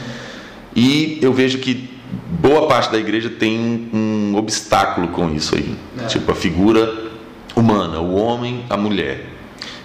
[0.76, 1.88] E eu vejo que
[2.40, 5.74] boa parte da igreja tem um, obstáculo com isso aí.
[5.98, 6.06] É.
[6.06, 7.10] Tipo, a figura
[7.56, 9.26] humana, o homem, a mulher.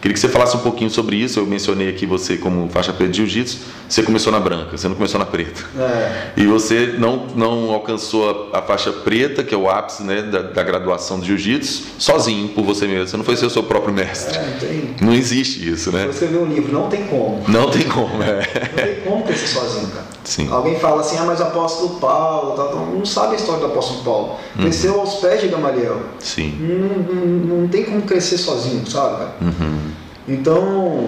[0.04, 1.40] Queria que você falasse um pouquinho sobre isso.
[1.40, 3.60] Eu mencionei aqui você como faixa preta de jiu-jitsu.
[3.88, 5.64] Você começou na branca, você não começou na preta.
[5.80, 6.42] É.
[6.42, 10.42] E você não, não alcançou a, a, faixa preta, que é o ápice né, da,
[10.42, 13.08] da graduação de jiu-jitsu, sozinho, por você mesmo.
[13.08, 14.38] Você não foi ser o seu próprio mestre.
[14.38, 14.96] É, tem...
[15.00, 16.02] Não existe isso, né?
[16.02, 17.42] Vou escrever um livro, não tem como.
[17.48, 18.40] Não tem como, é.
[18.76, 20.06] Não tem como crescer sozinho, cara.
[20.34, 20.48] Sim.
[20.50, 22.56] Alguém fala assim, ah, mas o apóstolo Paulo,
[22.92, 24.30] não sabe a história do apóstolo Paulo.
[24.56, 24.64] Uhum.
[24.64, 26.02] Cresceu aos pés de Gamaliel.
[26.18, 26.58] Sim.
[26.60, 29.26] Não, não, não tem como crescer sozinho, sabe?
[29.40, 29.92] Uhum.
[30.28, 31.08] Então,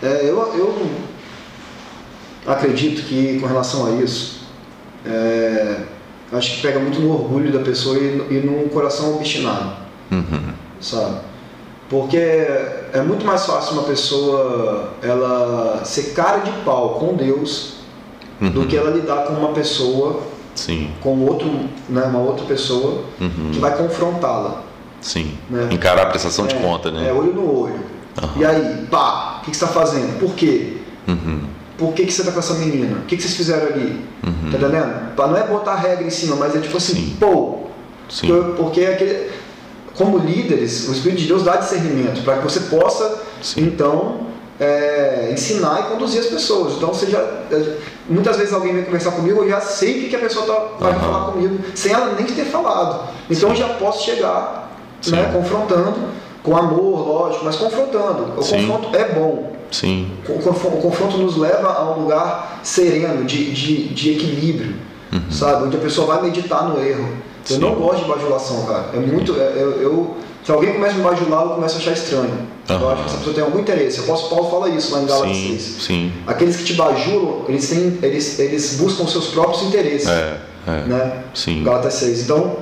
[0.00, 0.90] é, eu, eu
[2.46, 4.46] acredito que com relação a isso,
[5.04, 5.80] é,
[6.30, 9.78] acho que pega muito no orgulho da pessoa e, e no coração obstinado,
[10.12, 10.52] uhum.
[10.80, 11.22] sabe?
[11.90, 17.77] Porque é muito mais fácil uma pessoa ela ser cara de pau com Deus
[18.40, 18.50] uhum.
[18.50, 20.22] do que ela lidar com uma pessoa,
[20.54, 20.90] Sim.
[21.00, 21.48] com outro,
[21.88, 23.50] né, uma outra pessoa uhum.
[23.52, 24.62] que vai confrontá-la.
[25.00, 25.34] Sim.
[25.48, 25.68] Né?
[25.70, 27.08] Encarar a prestação é, de conta, né?
[27.08, 27.80] É olho no olho.
[28.20, 28.28] Uhum.
[28.36, 30.18] E aí, pá, o que, que você está fazendo?
[30.18, 30.78] Por quê?
[31.06, 31.40] Uhum.
[31.76, 32.98] Por que, que você está com essa menina?
[32.98, 34.04] O que, que vocês fizeram ali?
[34.26, 34.50] Uhum.
[34.50, 35.16] Tá entendendo?
[35.16, 37.16] Não é botar regra em cima, mas é tipo assim, Sim.
[37.20, 37.60] pô,
[38.08, 38.26] Sim.
[38.56, 39.30] porque, é aquele,
[39.94, 43.62] como líderes, o Espírito de Deus dá discernimento para que você possa, Sim.
[43.62, 44.27] então,
[44.60, 46.74] é, ensinar e conduzir as pessoas.
[46.74, 47.24] Então, você já,
[48.08, 50.92] muitas vezes alguém vem conversar comigo, eu já sei o que, a pessoa tá, vai
[50.94, 51.00] uhum.
[51.00, 53.08] falar comigo, sem ela nem ter falado.
[53.30, 53.62] Então, Sim.
[53.62, 55.94] eu já posso chegar, né, confrontando
[56.42, 58.34] com amor, lógico, mas confrontando.
[58.36, 58.66] O Sim.
[58.66, 59.52] confronto é bom.
[59.70, 60.10] Sim.
[60.28, 60.38] O,
[60.80, 64.76] confronto nos leva a um lugar sereno, de, de, de equilíbrio,
[65.12, 65.30] uhum.
[65.30, 65.64] sabe?
[65.64, 67.08] Onde a pessoa vai meditar no erro.
[67.50, 67.60] Eu Sim.
[67.60, 68.86] não gosto de bajulação, cara.
[68.94, 69.38] É muito.
[69.38, 70.16] É, eu, eu,
[70.48, 72.48] se alguém começa a me bajular, eu começo a achar estranho.
[72.70, 72.80] Uhum.
[72.80, 74.00] Eu acho que essa pessoa tem algum interesse.
[74.00, 75.60] O apóstolo Paulo fala isso lá em Gálatas 6.
[75.60, 76.12] Sim.
[76.26, 80.08] Aqueles que te bajulam, eles, têm, eles, eles buscam seus próprios interesses.
[80.08, 80.70] É, é.
[80.86, 81.22] Né?
[81.34, 81.62] Sim.
[81.62, 82.22] Gálatas 6.
[82.22, 82.56] Então,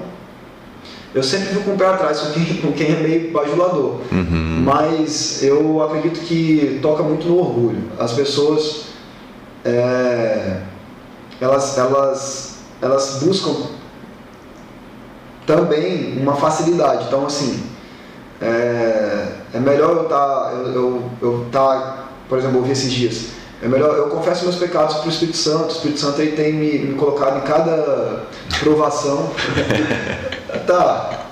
[1.14, 4.00] eu sempre fico com o pé atrás com quem, com quem é meio bajulador.
[4.10, 4.64] Uhum.
[4.64, 7.84] Mas eu acredito que toca muito no orgulho.
[8.00, 8.86] As pessoas
[9.64, 10.60] é,
[11.40, 13.54] elas, elas, elas buscam
[15.46, 17.04] também uma facilidade.
[17.06, 17.75] Então assim
[18.40, 23.36] é, é melhor eu estar tá, eu, eu, eu tá, por exemplo, ouvi esses dias.
[23.62, 25.66] É melhor, eu confesso meus pecados para o Espírito Santo.
[25.66, 28.26] O Espírito Santo aí tem me, me colocado em cada
[28.60, 29.30] provação.
[30.66, 31.26] tá.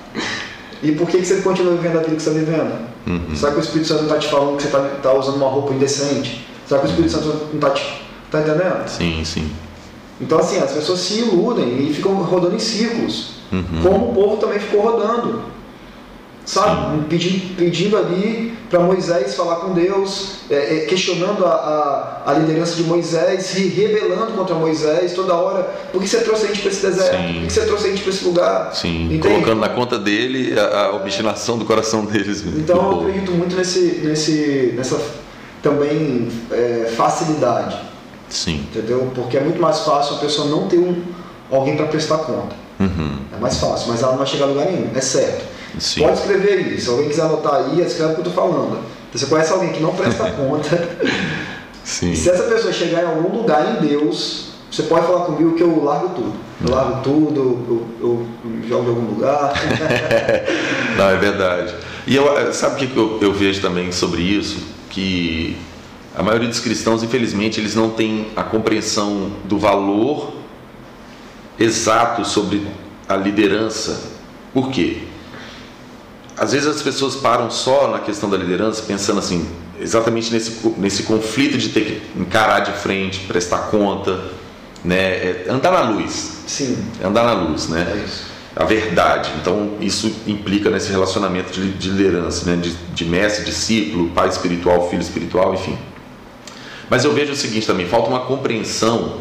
[0.81, 2.73] E por que, que você continua vivendo a vida que você está vivendo?
[3.07, 3.35] Uhum.
[3.35, 5.49] Será que o Espírito Santo não está te falando que você está tá usando uma
[5.49, 6.45] roupa indecente?
[6.67, 8.05] Será que o Espírito Santo não está te.
[8.31, 8.87] Tá entendendo?
[8.87, 9.51] Sim, sim.
[10.19, 13.35] Então, assim, as pessoas se iludem e ficam rodando em círculos.
[13.51, 13.81] Uhum.
[13.83, 15.43] Como o povo também ficou rodando
[16.45, 17.03] sabe?
[17.09, 21.49] Pedindo, pedindo ali para Moisés falar com Deus, é, é, questionando a,
[22.25, 25.63] a, a, liderança de Moisés, se rebelando contra Moisés toda hora.
[25.91, 27.17] Por que você trouxe a gente para esse deserto?
[27.17, 27.33] Sim.
[27.33, 28.75] Por que você trouxe a gente para esse lugar?
[28.75, 29.27] Sim, Entende?
[29.27, 32.43] colocando na conta dele a, a, obstinação do coração deles.
[32.45, 34.99] Então eu acredito muito nesse, nesse, nessa
[35.61, 37.77] também é, facilidade.
[38.29, 38.65] Sim.
[38.71, 39.11] Entendeu?
[39.15, 41.01] Porque é muito mais fácil a pessoa não ter um,
[41.51, 42.55] alguém para prestar conta.
[42.79, 43.17] Uhum.
[43.35, 45.54] É mais fácil, mas ela não vai chegar a lugar nenhum, é certo.
[45.79, 46.01] Sim.
[46.01, 46.79] Pode escrever aí.
[46.79, 48.79] Se alguém quiser anotar aí, escreve o que eu estou falando.
[49.13, 50.97] Você conhece alguém que não presta conta.
[51.83, 52.11] Sim.
[52.11, 55.63] E se essa pessoa chegar em algum lugar em Deus, você pode falar comigo que
[55.63, 56.33] eu largo tudo.
[56.65, 59.53] Eu largo tudo, eu, eu, eu jogo em algum lugar.
[60.97, 61.73] não, é verdade.
[62.07, 64.57] E eu, sabe o que eu, eu vejo também sobre isso?
[64.89, 65.57] Que
[66.15, 70.33] a maioria dos cristãos, infelizmente, eles não têm a compreensão do valor
[71.59, 72.65] exato sobre
[73.07, 74.11] a liderança.
[74.53, 75.03] Por quê?
[76.37, 79.47] Às vezes as pessoas param só na questão da liderança pensando assim,
[79.79, 84.19] exatamente nesse, nesse conflito de ter que encarar de frente, prestar conta,
[84.83, 84.97] né?
[84.97, 86.43] É andar na luz.
[86.45, 86.77] Sim.
[87.03, 87.87] Andar na luz, né?
[87.91, 88.25] É isso.
[88.55, 89.31] A verdade.
[89.41, 92.61] Então, isso implica nesse relacionamento de, de liderança, né?
[92.61, 95.77] De, de mestre, discípulo, pai espiritual, filho espiritual, enfim.
[96.89, 99.17] Mas eu vejo o seguinte também: falta uma compreensão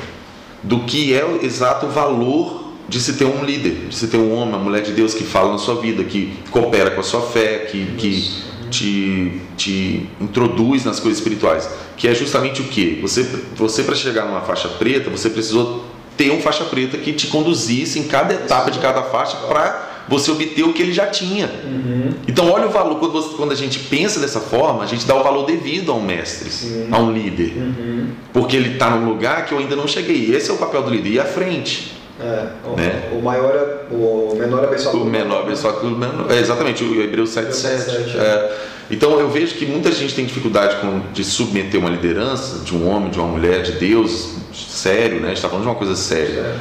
[0.62, 4.32] do que é o exato valor de se ter um líder, de se ter um
[4.34, 7.22] homem, uma mulher de Deus que fala na sua vida, que coopera com a sua
[7.22, 8.30] fé, que, que
[8.70, 11.68] te, te introduz nas coisas espirituais.
[11.96, 12.98] Que é justamente o que?
[13.00, 13.22] Você,
[13.56, 15.84] você para chegar numa faixa preta, você precisou
[16.16, 20.30] ter um faixa preta que te conduzisse em cada etapa de cada faixa para você
[20.30, 21.46] obter o que ele já tinha.
[21.64, 22.12] Uhum.
[22.28, 25.14] Então, olha o valor, quando, você, quando, a gente pensa dessa forma, a gente dá
[25.14, 26.88] o valor devido a um mestre, Sim.
[26.90, 27.54] a um líder.
[27.56, 28.08] Uhum.
[28.32, 30.34] Porque ele está num lugar que eu ainda não cheguei.
[30.34, 31.93] Esse é o papel do líder, ir à frente.
[32.20, 33.10] É, o, Né?
[33.12, 35.02] o maior é, o menor é abençoado.
[35.02, 36.30] O menor abençoado pelo menor.
[36.30, 37.38] É, exatamente, o Hebreus 7,7.
[37.38, 38.56] Hebreus 7,7, É.
[38.90, 42.88] Então eu vejo que muita gente tem dificuldade com, de submeter uma liderança de um
[42.88, 45.26] homem, de uma mulher, de Deus, sério, né?
[45.26, 46.54] A gente está falando de uma coisa séria.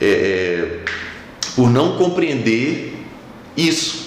[0.00, 0.78] É, é,
[1.56, 3.04] por não compreender
[3.56, 4.04] isso.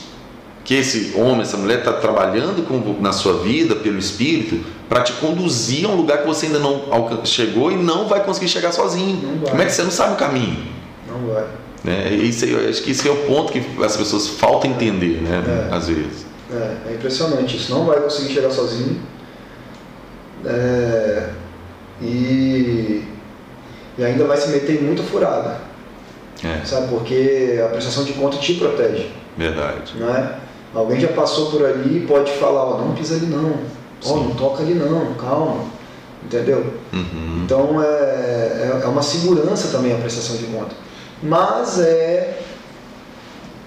[0.64, 5.14] Que esse homem, essa mulher está trabalhando com, na sua vida pelo Espírito para te
[5.14, 6.84] conduzir a um lugar que você ainda não
[7.24, 9.40] chegou e não vai conseguir chegar sozinho.
[9.50, 10.77] Como é que você não sabe o caminho?
[11.20, 11.46] Não vai.
[11.84, 12.10] Né?
[12.14, 15.70] Isso, eu acho que esse é o ponto que as pessoas faltam entender, né?
[15.72, 15.74] É.
[15.76, 16.26] Às vezes.
[16.52, 17.72] É, é impressionante isso.
[17.74, 19.02] Não vai conseguir chegar sozinho.
[20.46, 21.30] É,
[22.02, 23.04] e,
[23.98, 25.62] e ainda vai se meter em muita furada.
[26.44, 26.88] É, Sabe?
[26.90, 29.12] Porque a prestação de conta te protege.
[29.36, 29.96] verdade.
[29.98, 30.40] Né?
[30.74, 33.54] Alguém já passou por ali e pode falar, ó, não pisa ali não.
[34.06, 34.24] Ó, Sim.
[34.26, 35.66] não toca ali não, calma.
[36.24, 36.74] Entendeu?
[36.94, 37.42] Uhum.
[37.46, 40.76] Então é, é, é uma segurança também a prestação de conta.
[41.22, 42.40] Mas é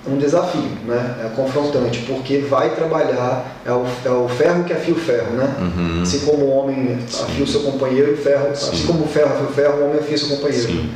[0.07, 1.17] um desafio, né?
[1.25, 5.55] É confrontante, porque vai trabalhar, é o, é o ferro que afia o ferro, né?
[5.61, 6.03] Uhum.
[6.03, 8.87] Assim como o homem afia o seu companheiro, o ferro, assim Sim.
[8.87, 10.67] como o ferro afia o ferro, o homem afia o seu companheiro.
[10.67, 10.91] Sim.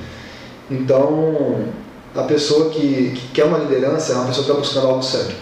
[0.71, 1.65] Então,
[2.15, 5.35] a pessoa que, que quer uma liderança é uma pessoa que está buscando algo sério.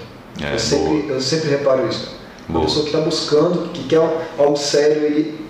[0.42, 2.10] É, eu, sempre, eu sempre reparo isso.
[2.48, 2.64] Boa.
[2.64, 4.00] pessoa que está buscando, que quer
[4.38, 5.41] algo sério, ele,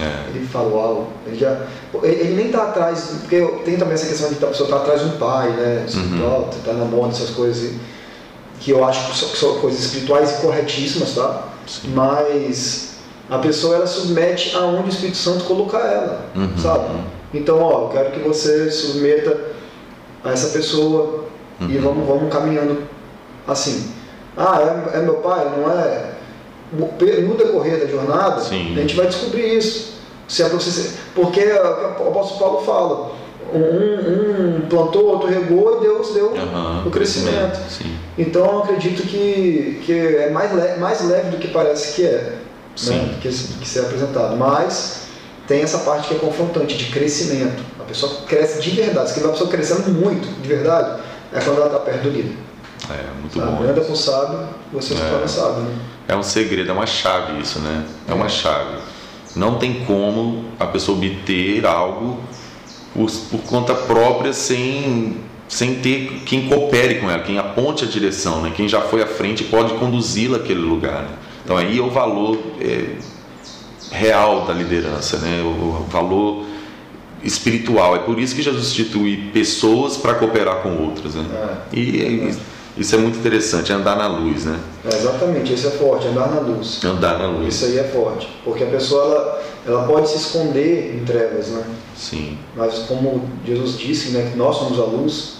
[0.00, 0.28] É.
[0.30, 1.56] ele fala, uau, ele já.
[2.02, 4.80] Ele, ele nem está atrás, porque tem também essa questão de que a pessoa está
[4.80, 5.84] atrás de um pai, né?
[5.86, 7.78] Espiritual, tá na moda, essas coisas, e-
[8.60, 11.44] que eu acho que são, que são coisas espirituais e corretíssimas, tá?
[11.66, 11.92] Sim.
[11.94, 12.94] Mas
[13.30, 16.56] a pessoa ela submete aonde o Espírito Santo colocar ela, Uhum.
[16.58, 16.84] sabe?
[17.32, 19.38] Então, ó, eu quero que você submeta
[20.24, 21.24] a essa pessoa
[21.60, 21.82] e Uhum.
[21.82, 22.82] vamos, vamos caminhando
[23.46, 23.92] assim.
[24.36, 24.60] Ah,
[24.92, 25.44] é, é meu pai?
[25.56, 26.13] Não é?
[26.76, 28.74] No decorrer da jornada, Sim.
[28.76, 29.94] a gente vai descobrir isso.
[30.26, 30.42] Se
[31.14, 33.24] porque o apóstolo Paulo fala.
[33.52, 37.56] Um, um plantou, outro regou e Deus deu Aham, o crescimento.
[37.68, 37.94] Sim.
[38.18, 42.32] Então eu acredito que, que é mais leve, mais leve do que parece que é,
[42.74, 42.96] Sim.
[42.96, 43.14] né?
[43.20, 44.36] que, que ser apresentado.
[44.36, 45.02] Mas
[45.46, 47.62] tem essa parte que é confrontante, de crescimento.
[47.78, 49.10] A pessoa cresce de verdade.
[49.10, 51.00] Se a pessoa crescendo muito, de verdade,
[51.32, 52.34] é quando ela está perto do líder.
[52.90, 53.52] É, muito Sabe?
[53.52, 53.62] bom.
[53.62, 55.10] Anda com o sábio, você se É.
[55.10, 55.62] torna sábio.
[55.62, 55.76] Né?
[56.06, 57.84] É um segredo, é uma chave isso, né?
[58.06, 58.78] É uma chave.
[59.34, 62.20] Não tem como a pessoa obter algo
[62.94, 65.16] por, por conta própria sem,
[65.48, 68.52] sem ter quem coopere com ela, quem aponte a direção, né?
[68.54, 71.02] Quem já foi à frente pode conduzi-la àquele lugar.
[71.02, 71.16] Né?
[71.44, 72.96] Então aí é o valor é,
[73.90, 75.42] real da liderança, né?
[75.42, 76.44] O, valor
[77.22, 77.96] espiritual.
[77.96, 81.24] É por isso que Jesus institui pessoas para cooperar com outras, né?
[81.72, 81.76] É.
[81.76, 82.36] E, e
[82.76, 84.58] isso é muito interessante, é andar na luz, né?
[84.84, 86.84] É, exatamente, esse é forte, andar na luz.
[86.84, 87.54] Andar na luz.
[87.54, 91.64] Isso aí é forte, porque a pessoa ela, ela pode se esconder em trevas, né?
[91.96, 92.36] Sim.
[92.56, 95.36] Mas como Jesus disse, né, que nós somos a luz,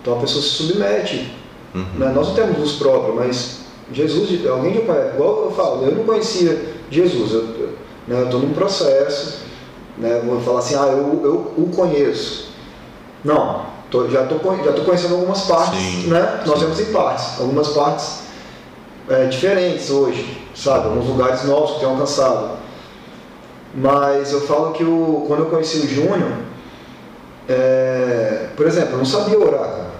[0.00, 1.34] então a pessoa se submete.
[1.74, 1.84] Uhum.
[1.98, 2.12] Né?
[2.14, 3.60] Nós não temos luz própria, mas
[3.92, 5.14] Jesus, alguém já conhece.
[5.14, 7.68] Igual eu falo, eu não conhecia Jesus, eu estou
[8.06, 9.40] né, tô num processo,
[9.98, 12.50] né, vou falar assim, ah, eu, eu o conheço.
[13.24, 16.42] Não, tô, já estou já tô conhecendo algumas partes, Sim, né?
[16.46, 16.64] Nós sim.
[16.64, 18.20] temos em partes, algumas partes
[19.08, 20.86] é, diferentes hoje, sabe?
[20.86, 22.58] Alguns lugares novos que tenho alcançado.
[23.74, 26.32] Mas eu falo que o, quando eu conheci o Júnior,
[27.48, 29.90] é, por exemplo, eu não sabia orar, cara.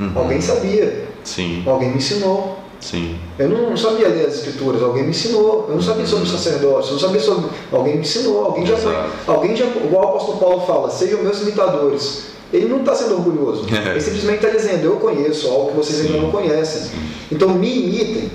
[0.00, 0.12] Uhum.
[0.14, 2.58] Alguém sabia, Sim, alguém me ensinou.
[2.80, 3.18] sim.
[3.38, 5.66] Eu não sabia ler as escrituras, alguém me ensinou.
[5.68, 7.50] Eu não sabia sobre o sacerdócio, eu não sabia sobre.
[7.72, 8.94] Alguém me ensinou, alguém já foi.
[9.26, 9.64] Alguém já.
[9.66, 12.35] Igual o apóstolo Paulo fala, sejam meus imitadores.
[12.52, 13.66] Ele não está sendo orgulhoso.
[13.74, 13.90] É.
[13.90, 16.20] Ele simplesmente está dizendo, eu conheço algo que vocês ainda Sim.
[16.20, 16.90] não conhecem.
[17.30, 18.30] Então me imitem,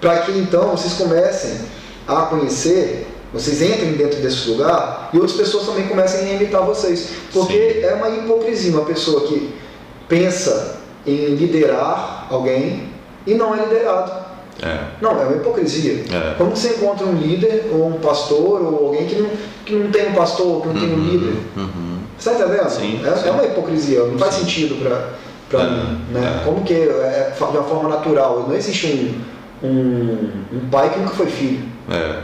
[0.00, 1.52] para que então vocês comecem
[2.06, 7.10] a conhecer, vocês entrem dentro desse lugar e outras pessoas também comecem a imitar vocês.
[7.32, 9.52] Porque é uma hipocrisia uma pessoa que
[10.08, 12.88] pensa em liderar alguém
[13.26, 14.28] e não é liderado.
[14.62, 14.78] É.
[15.00, 16.04] Não, é uma hipocrisia.
[16.10, 16.34] É.
[16.36, 19.30] Como você encontra um líder, ou um pastor, ou alguém que não,
[19.68, 21.36] que não tem um pastor, que não tem um líder?
[21.56, 21.98] Uhum.
[22.18, 22.68] Você está entendendo?
[22.70, 23.28] Sim, é, sim.
[23.28, 26.00] é uma hipocrisia, não faz sentido para É, mim.
[26.10, 26.40] Né?
[26.40, 26.44] é.
[26.44, 28.46] Como que é de uma forma natural?
[28.48, 28.86] Não existe
[29.62, 31.60] um, um, um pai que nunca foi filho.
[31.90, 32.22] É.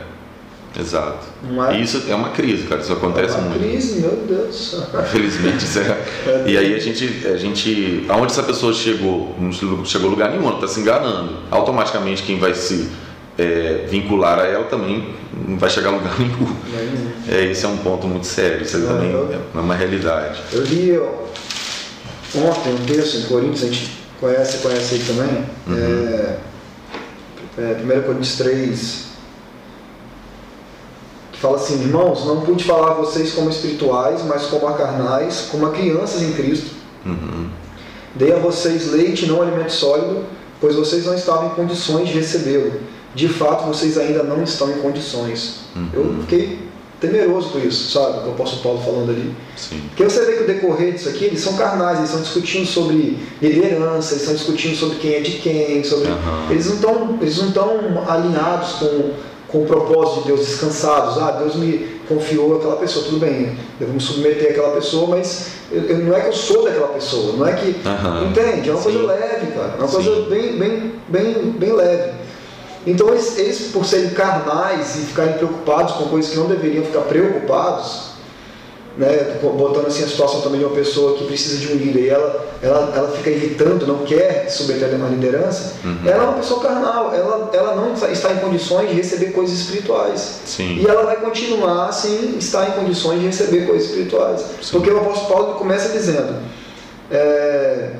[0.78, 1.26] Exato.
[1.70, 1.76] É?
[1.76, 2.80] Isso é uma crise, cara.
[2.80, 3.62] Isso acontece é uma muito.
[3.62, 4.46] crise, meu Deus.
[4.48, 4.80] do céu.
[5.02, 6.50] Infelizmente, é.
[6.50, 8.04] E aí a gente, a gente.
[8.08, 9.34] Aonde essa pessoa chegou?
[9.38, 11.34] Não chegou a lugar nenhum, ela está se enganando.
[11.48, 12.90] Automaticamente quem vai se
[13.38, 15.14] é, vincular a ela também
[15.48, 16.56] não vai chegar a lugar nenhum.
[17.28, 20.40] É, esse é um ponto muito sério, isso aí É, também eu- é uma realidade.
[20.52, 25.44] Eu li ontem um texto em Coríntios, a gente conhece, conhece ele também.
[25.76, 26.36] É,
[27.58, 29.04] é, 1 Coríntios 3,
[31.32, 35.48] que fala assim, irmãos, não pude falar a vocês como espirituais, mas como a carnais,
[35.50, 36.70] como a crianças em Cristo.
[37.04, 37.48] Uhum.
[38.14, 40.24] Dei a vocês leite, não alimento sólido,
[40.60, 42.72] pois vocês não estavam em condições de recebê-lo.
[43.14, 45.60] De fato, vocês ainda não estão em condições.
[45.92, 46.58] Eu fiquei
[47.00, 48.26] temeroso com isso, sabe?
[48.26, 49.34] O apóstolo Paulo falando ali.
[49.56, 49.80] Sim.
[49.88, 53.18] Porque você vê que o decorrer disso aqui, eles são carnais, eles estão discutindo sobre
[53.42, 56.08] liderança, eles estão discutindo sobre quem é de quem, sobre.
[56.08, 56.46] Aham.
[56.50, 59.10] Eles não estão, eles não estão alinhados com,
[59.48, 61.18] com o propósito de Deus, descansados.
[61.22, 65.48] Ah, Deus me confiou aquela pessoa, tudo bem, eu vou me submeter àquela pessoa, mas
[65.70, 67.76] eu, eu- não é que eu sou daquela pessoa, não é que.
[67.86, 68.28] Aham.
[68.30, 68.68] Entende?
[68.70, 68.92] É uma Sim.
[68.92, 69.74] coisa leve, cara.
[69.78, 69.94] É uma Sim.
[69.94, 72.23] coisa bem, bem, bem, bem leve.
[72.86, 77.00] Então eles, eles, por serem carnais e ficarem preocupados com coisas que não deveriam ficar
[77.02, 78.12] preocupados,
[78.96, 82.08] né, botando assim a situação também de uma pessoa que precisa de um líder e
[82.10, 85.98] ela, ela, ela fica irritando, não quer se submeter a uma liderança, Uhum.
[86.06, 89.58] ela é uma pessoa carnal, ela, ela não está- está em condições de receber coisas
[89.58, 90.40] espirituais.
[90.46, 90.76] Sim.
[90.80, 94.40] E ela vai continuar sem estar em condições de receber coisas espirituais.
[94.62, 94.70] Sim.
[94.70, 96.36] Porque o apóstolo Paulo começa dizendo:
[97.10, 97.90] é,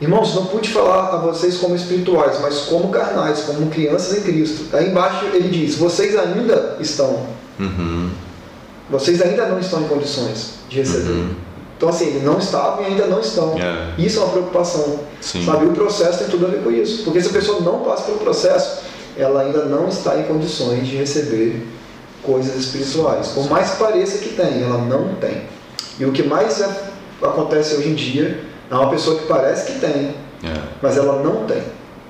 [0.00, 4.64] Irmãos, não pude falar a vocês como espirituais, mas como carnais, como crianças em Cristo.
[4.76, 7.26] Aí embaixo ele diz: Vocês ainda estão,
[7.58, 8.10] Uhum.
[8.88, 11.10] vocês ainda não estão em condições de receber.
[11.10, 11.30] Uhum.
[11.76, 13.56] Então, assim, eles não estavam e ainda não estão.
[13.58, 13.94] É.
[14.00, 15.00] Isso é uma preocupação.
[15.20, 15.44] Sim.
[15.44, 15.66] Sabe?
[15.66, 17.04] O processo tem tudo a ver com isso.
[17.04, 18.80] Porque se a pessoa não passa pelo processo,
[19.16, 21.64] ela ainda não está em condições de receber
[22.22, 23.28] coisas espirituais.
[23.28, 25.42] Por mais que pareça que tem, ela não tem.
[26.00, 26.90] E o que mais é-
[27.22, 30.54] acontece hoje em dia é uma pessoa que parece que tem, É.
[30.82, 31.62] mas ela não tem.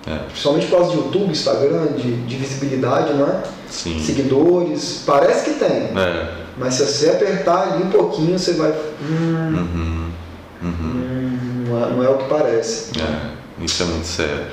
[0.06, 0.16] É.
[0.28, 3.42] Principalmente por causa de YouTube, Instagram, de, de visibilidade, não é?
[3.68, 4.00] Sim.
[4.00, 5.90] Seguidores, parece que tem.
[5.96, 6.34] É.
[6.56, 8.70] Mas se você apertar ali um pouquinho, você vai.
[9.02, 10.08] Hum, Uhum.
[10.62, 10.70] Uhum.
[10.72, 12.90] hum, não, é, não é o que parece.
[13.00, 14.46] É, isso é muito sério.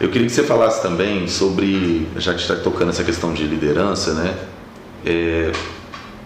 [0.00, 4.12] Eu queria que você falasse também sobre, já que está tocando essa questão de liderança,
[4.14, 4.34] né?
[5.06, 5.52] É,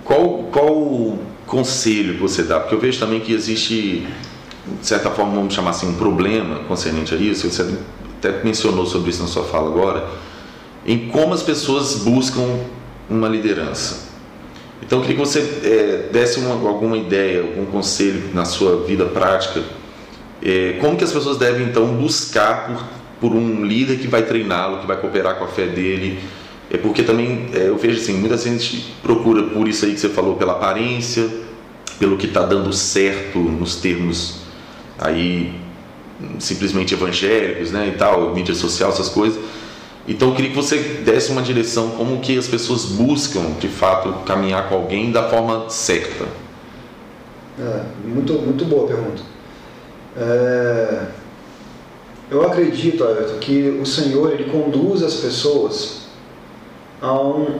[0.04, 2.58] qual, qual o conselho que você dá?
[2.60, 4.06] Porque eu vejo também que existe,
[4.80, 7.50] de certa forma, vamos chamar assim, um problema concernente a isso.
[7.50, 7.76] Você
[8.18, 10.08] até mencionou sobre isso na sua fala agora,
[10.86, 12.60] em como as pessoas buscam
[13.08, 14.10] uma liderança.
[14.82, 19.04] Então eu queria que você é, desse uma, alguma ideia, algum conselho na sua vida
[19.06, 19.62] prática
[20.44, 22.84] é, como que as pessoas devem então buscar por,
[23.20, 26.18] por um líder que vai treiná-lo, que vai cooperar com a fé dele?
[26.68, 30.08] É porque também é, eu vejo assim, muita gente procura por isso aí que você
[30.08, 31.28] falou, pela aparência,
[31.98, 34.41] pelo que está dando certo nos termos
[35.06, 35.60] aí
[36.38, 39.42] simplesmente evangélicos, né, e tal, mídia social, essas coisas.
[40.06, 44.12] Então eu queria que você desse uma direção como que as pessoas buscam de fato
[44.24, 46.24] caminhar com alguém da forma certa.
[47.58, 49.22] É, muito, muito boa pergunta.
[50.16, 51.06] É,
[52.30, 56.02] eu acredito, Everton, que o Senhor ele conduz as pessoas
[57.00, 57.58] a, um,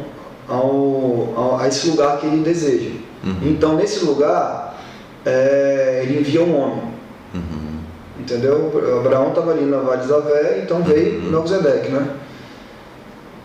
[0.49, 2.91] ao- a esse lugar que ele deseja.
[3.25, 3.37] Uhum.
[3.45, 4.83] Então, nesse lugar,
[5.25, 6.93] é, ele envia um homem.
[7.35, 7.81] Uhum.
[8.21, 9.01] Entendeu?
[9.01, 11.31] Abraão estava ali na Vale Zavé, então veio Uhum.
[11.31, 12.07] Melquisedeque, né?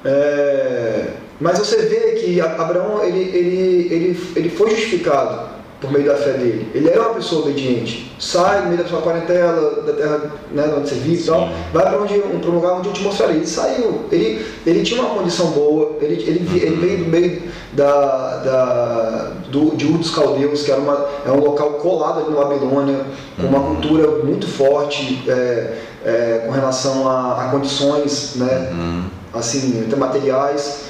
[0.06, 1.06] É,
[1.40, 6.34] mas você vê que Abraão ele, ele, ele, ele foi justificado por meio da fé
[6.34, 6.72] dele.
[6.74, 8.12] Ele era uma pessoa obediente.
[8.20, 11.84] Sai no meio da sua parentela, da terra né, onde você vive e tal, vai
[11.84, 13.38] para onde, um, lugar onde eu te mostrarei.
[13.38, 14.06] Ele saiu.
[14.12, 19.76] Ele, ele tinha uma condição boa, ele, ele, ele veio do meio da, da, do,
[19.76, 23.02] de Ur dos Caldeus, que era uma, é um local colado ali na Babilônia,
[23.40, 29.04] com uma cultura muito forte é, é, com relação a, a condições né, Uhum.
[29.34, 30.87] assim, até materiais.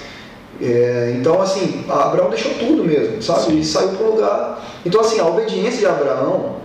[0.62, 3.42] É, então, assim, Abraão deixou tudo mesmo, sabe?
[3.46, 3.52] Sim.
[3.54, 4.66] Ele saiu para um lugar.
[4.86, 6.56] Então, assim, a obediência de Abraão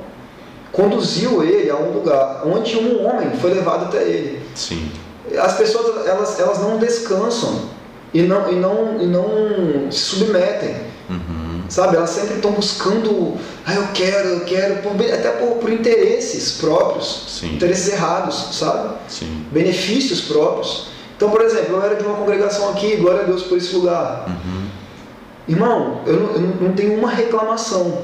[0.72, 4.40] conduziu ele a um lugar onde um homem foi levado até ele.
[4.55, 4.90] Sim.
[5.38, 7.68] As pessoas, elas, elas não descansam
[8.14, 10.74] e não, e não, e não se submetem.
[11.11, 11.62] Uhum.
[11.68, 13.34] Sabe, elas sempre estão buscando,
[13.66, 17.55] ah, eu quero, eu quero, por- até por, por interesses próprios, Sim.
[17.55, 18.95] interesses errados, sabe?
[19.09, 19.45] Sim.
[19.51, 20.88] benefícios próprios.
[21.22, 24.24] Então, por exemplo, eu era de uma congregação aqui, glória a Deus por esse lugar.
[24.26, 24.66] Uhum.
[25.46, 27.98] Irmão, eu não, eu não tenho uma reclamação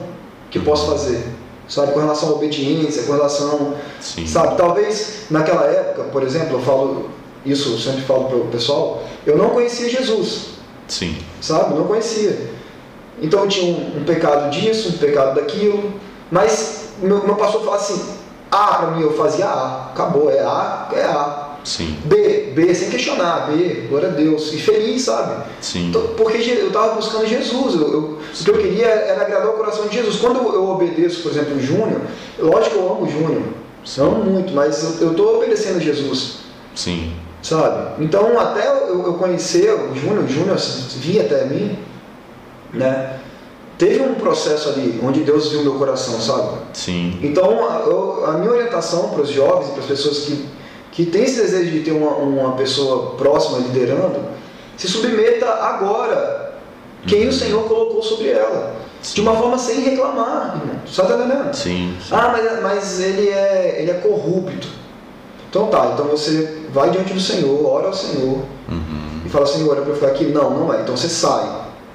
[0.49, 1.27] que posso fazer,
[1.69, 4.25] sabe, com relação à obediência, com relação, Sim.
[4.25, 7.11] sabe, talvez naquela época, por exemplo, eu falo
[7.45, 10.51] isso, eu sempre falo para o pessoal, eu não conhecia Jesus,
[10.87, 11.19] Sim.
[11.41, 12.53] sabe, não conhecia.
[13.21, 15.93] Então eu tinha um, um pecado disso, um pecado daquilo,
[16.31, 18.01] mas meu, meu pastor falava assim,
[18.49, 21.49] A para mim eu fazia A, acabou, é A, é A.
[21.65, 21.99] Sim.
[22.05, 25.45] B, B, sem questionar, B, glória a Deus, e feliz, sabe?
[25.61, 25.89] Sim.
[25.91, 29.53] Então, Porque eu estava buscando Jesus, eu, eu- o que eu queria era agradar o
[29.53, 30.17] coração de Jesus.
[30.17, 32.01] Quando eu, eu obedeço, por exemplo, o Júnior,
[32.39, 33.43] lógico que eu amo o Júnior,
[33.99, 36.39] amo muito, mas eu estou obedecendo a Jesus,
[36.75, 37.13] Sim.
[37.43, 38.03] sabe?
[38.05, 40.57] Então, até eu, eu conhecer o Júnior, o Júnior
[40.97, 41.79] vinha até mim,
[42.75, 43.15] né?
[43.79, 46.59] Teve um processo ali onde Deus viu meu coração, sabe?
[46.73, 47.17] Sim.
[47.23, 50.45] Então, a, eu- a minha orientação para os jovens e para as pessoas que,
[50.99, 54.19] que têm esse desejo de ter uma, uma pessoa próxima liderando,
[54.77, 56.55] se submeta agora
[57.07, 58.75] quem o Senhor colocou sobre ela.
[59.01, 60.81] De uma forma sem reclamar, irmão.
[60.87, 61.55] Só tá entendendo?
[61.55, 61.97] Sim.
[62.11, 64.67] Ah, mas, mas ele, é, ele é corrupto.
[65.49, 69.23] Então tá, então você vai diante do Senhor, ora ao Senhor Uhum.
[69.25, 70.25] e fala, Senhor, é para eu ficar aqui?
[70.25, 70.81] Não, não é.
[70.81, 71.49] Então você sai.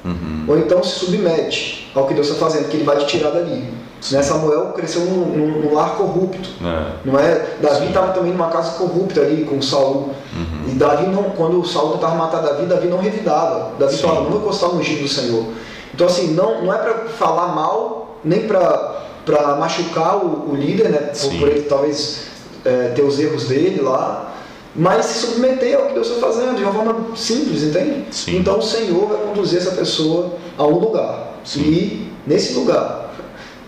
[0.06, 0.46] Uhum.
[0.48, 3.74] Ou então se submete ao que Deus está fazendo, que ele vai te tirar dali.
[4.12, 4.22] Né?
[4.22, 6.50] Samuel cresceu num, num- num lar corrupto.
[6.62, 6.92] É.
[7.06, 7.56] Não é?
[7.62, 10.10] Davi estava também numa casa corrupta ali com Saul.
[10.36, 10.68] Uhum.
[10.68, 13.72] E Davi não, quando o Saul tentava matar Davi, Davi não revidava.
[13.80, 14.02] Davi Sim.
[14.02, 15.46] falava, não vou encostar no ungido do Senhor.
[15.94, 20.98] Então assim, não, não é para falar mal, nem para machucar o, o líder, né?
[20.98, 22.28] Por, por ele talvez
[22.66, 24.33] é, ter os erros dele lá.
[24.76, 28.06] Mas se submeter ao que Deus está fazendo, de uma forma simples, entende?
[28.12, 28.38] Sim.
[28.38, 31.34] Então o Senhor vai conduzir essa pessoa a um lugar.
[31.44, 31.62] Sim.
[31.62, 33.14] E nesse lugar,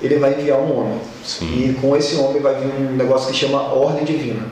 [0.01, 0.99] ele vai enviar um homem.
[1.23, 1.69] Sim.
[1.69, 4.43] E com esse homem vai vir um negócio que chama ordem divina.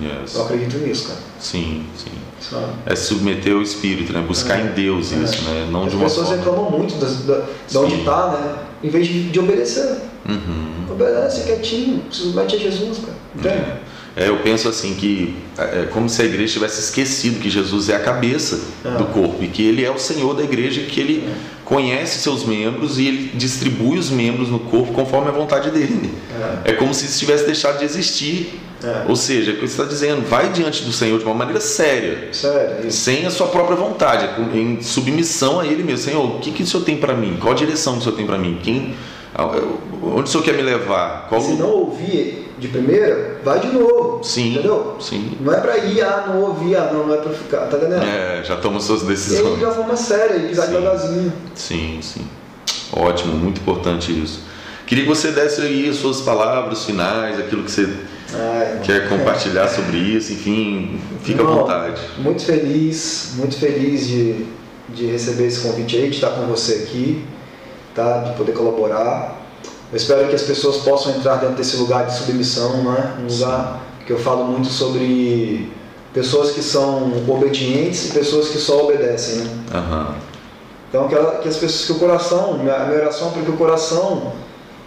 [0.00, 0.34] Yes.
[0.34, 1.20] Eu acredito nisso, cara.
[1.38, 2.10] Sim, sim.
[2.40, 2.66] Sabe?
[2.86, 4.20] É submeter o espírito, né?
[4.26, 4.62] Buscar É.
[4.62, 5.52] em Deus isso, É.
[5.52, 5.68] né?
[5.70, 6.42] Não As de uma pessoas forma.
[6.42, 8.54] reclamam muito das- da, de onde está, né?
[8.82, 9.96] Em vez de, de obedecer.
[10.28, 10.86] Uhum.
[10.90, 13.16] Obedece quietinho, se submete a Jesus, cara.
[13.34, 13.54] Entende?
[13.70, 13.80] É,
[14.16, 18.00] eu penso assim que é como se a igreja tivesse esquecido que Jesus é a
[18.00, 18.96] cabeça É.
[18.98, 21.28] do corpo e que ele é o Senhor da igreja, que ele
[21.64, 26.10] conhece seus membros e ele distribui os membros no corpo conforme a vontade dele.
[26.64, 28.60] É como se isso tivesse deixado de existir.
[28.82, 29.04] É.
[29.06, 31.60] Ou seja, é o que você está dizendo, vai diante do Senhor de uma maneira
[31.60, 35.98] séria, Sério, sem a sua própria vontade, em submissão a Ele mesmo.
[36.06, 37.36] Senhor, o que, que o Senhor tem para mim?
[37.38, 38.58] Qual a direção que o Senhor tem para mim?
[38.62, 38.94] Quem,
[40.02, 41.26] onde o Senhor quer me levar?
[41.28, 44.22] Qual Se não ouvir de primeira, vai de novo.
[44.22, 44.96] Sim, Entendeu?
[45.00, 45.36] sim.
[45.40, 48.02] Não é pra ir, ah, não ouvir, ah, não, não é pra ficar, tá entendendo?
[48.04, 49.58] É, já toma suas E aí decisões.
[49.58, 50.72] de uma forma séria, e pisar Sim.
[50.72, 51.32] devagarzinho.
[51.54, 52.20] Sim, sim.
[52.92, 54.40] Ótimo, muito importante isso.
[54.86, 57.88] Queria que você desse aí as suas palavras finais, aquilo que você
[58.34, 62.00] Ai, quer compartilhar sobre isso, enfim, fica à vontade.
[62.18, 64.44] Muito feliz, muito feliz de,
[64.88, 67.24] de receber esse convite aí, de estar com você aqui,
[67.94, 68.18] tá?
[68.18, 69.39] de poder colaborar.
[69.92, 73.14] Eu espero que as pessoas possam entrar dentro desse lugar de submissão, né?
[73.20, 75.70] um lugar que eu falo muito sobre
[76.14, 79.38] pessoas que são obedientes e pessoas que só obedecem.
[79.38, 79.50] Né?
[79.74, 80.14] Aham.
[80.88, 83.50] Então que, ela- que as pessoas, que o coração, a minha oração é para que
[83.50, 84.32] o coração,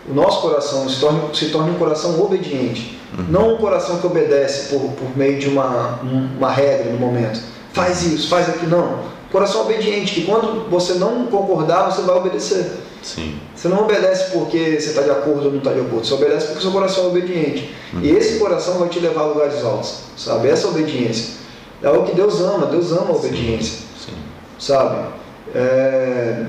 [0.10, 3.00] o nosso coração se torne, se torne um coração obediente.
[3.30, 7.40] Não um coração que obedece por, por meio de uma, um- uma regra no momento.
[7.74, 9.00] Faz isso, faz aquilo, não.
[9.32, 12.72] Coração obediente, que quando você não concordar, você vai obedecer.
[13.04, 16.14] Sim, Você não obedece porque você está de acordo ou não está de acordo, você
[16.14, 17.76] obedece porque o seu coração é obediente.
[18.02, 20.48] E esse coração vai te levar a lugares altos, sabe?
[20.48, 21.36] Essa obediência.
[21.82, 24.14] É o que Deus ama, Deus ama a obediência sim.
[24.58, 25.06] sabe?
[25.54, 26.46] É,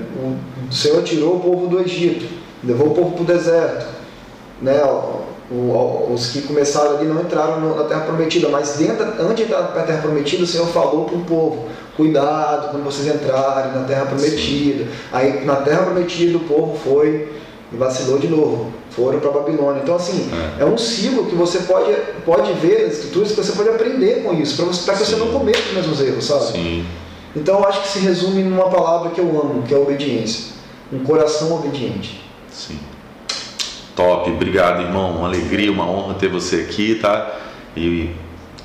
[0.69, 2.25] o Senhor tirou o povo do Egito,
[2.63, 3.85] levou o povo para o deserto.
[4.61, 4.81] Né?
[6.11, 9.83] Os que começaram ali não entraram na terra prometida, mas dentro, antes de entrar na
[9.83, 14.85] terra prometida, o Senhor falou para o povo: cuidado quando vocês entrarem na terra prometida.
[15.11, 17.29] Aí na terra prometida o povo foi
[17.73, 19.81] e vacilou de novo, foram para Babilônia.
[19.83, 20.29] Então, assim,
[20.59, 20.61] É.
[20.61, 20.65] é.
[20.65, 21.91] um ciclo que você pode,
[22.25, 25.59] pode ver nas escrituras, que você pode aprender com isso, para que você não cometa
[25.59, 26.43] os mesmos erros, sabe?
[26.51, 26.85] Sim,
[27.35, 30.53] Então eu acho que se resume numa palavra que eu amo, que é obediência.
[30.93, 32.23] Um coração obediente.
[32.51, 32.77] sim.
[33.95, 35.11] Top, obrigado, irmão.
[35.11, 37.33] Uma alegria, uma honra ter você aqui, tá?
[37.77, 38.09] E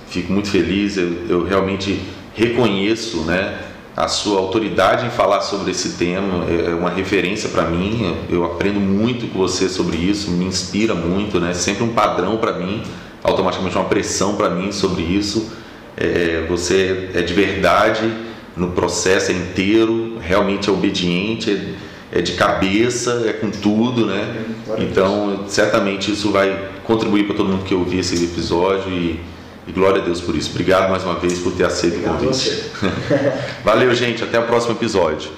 [0.09, 0.97] fico muito feliz.
[0.97, 2.03] Eu, eu realmente
[2.35, 3.59] reconheço, né?
[3.97, 8.17] A sua autoridade em falar sobre esse tema é uma referência para mim.
[8.31, 11.53] Eu aprendo muito com você sobre isso, me inspira muito, né?
[11.53, 12.83] Sempre um padrão para mim,
[13.23, 15.53] automaticamente uma pressão para mim sobre isso.
[15.97, 18.11] É, você é de verdade
[18.57, 21.51] no processo é inteiro, realmente é obediente,
[22.13, 24.45] é, é de cabeça, é com tudo, né?
[24.79, 29.21] Então, certamente isso vai contribuir para todo mundo que ouvir esse episódio e,
[29.71, 30.51] E glória a Deus por isso.
[30.51, 32.65] Obrigado mais uma vez por ter aceito Obrigado o convite.
[33.63, 34.25] Valeu, gente.
[34.25, 35.31] Até o próximo episódio.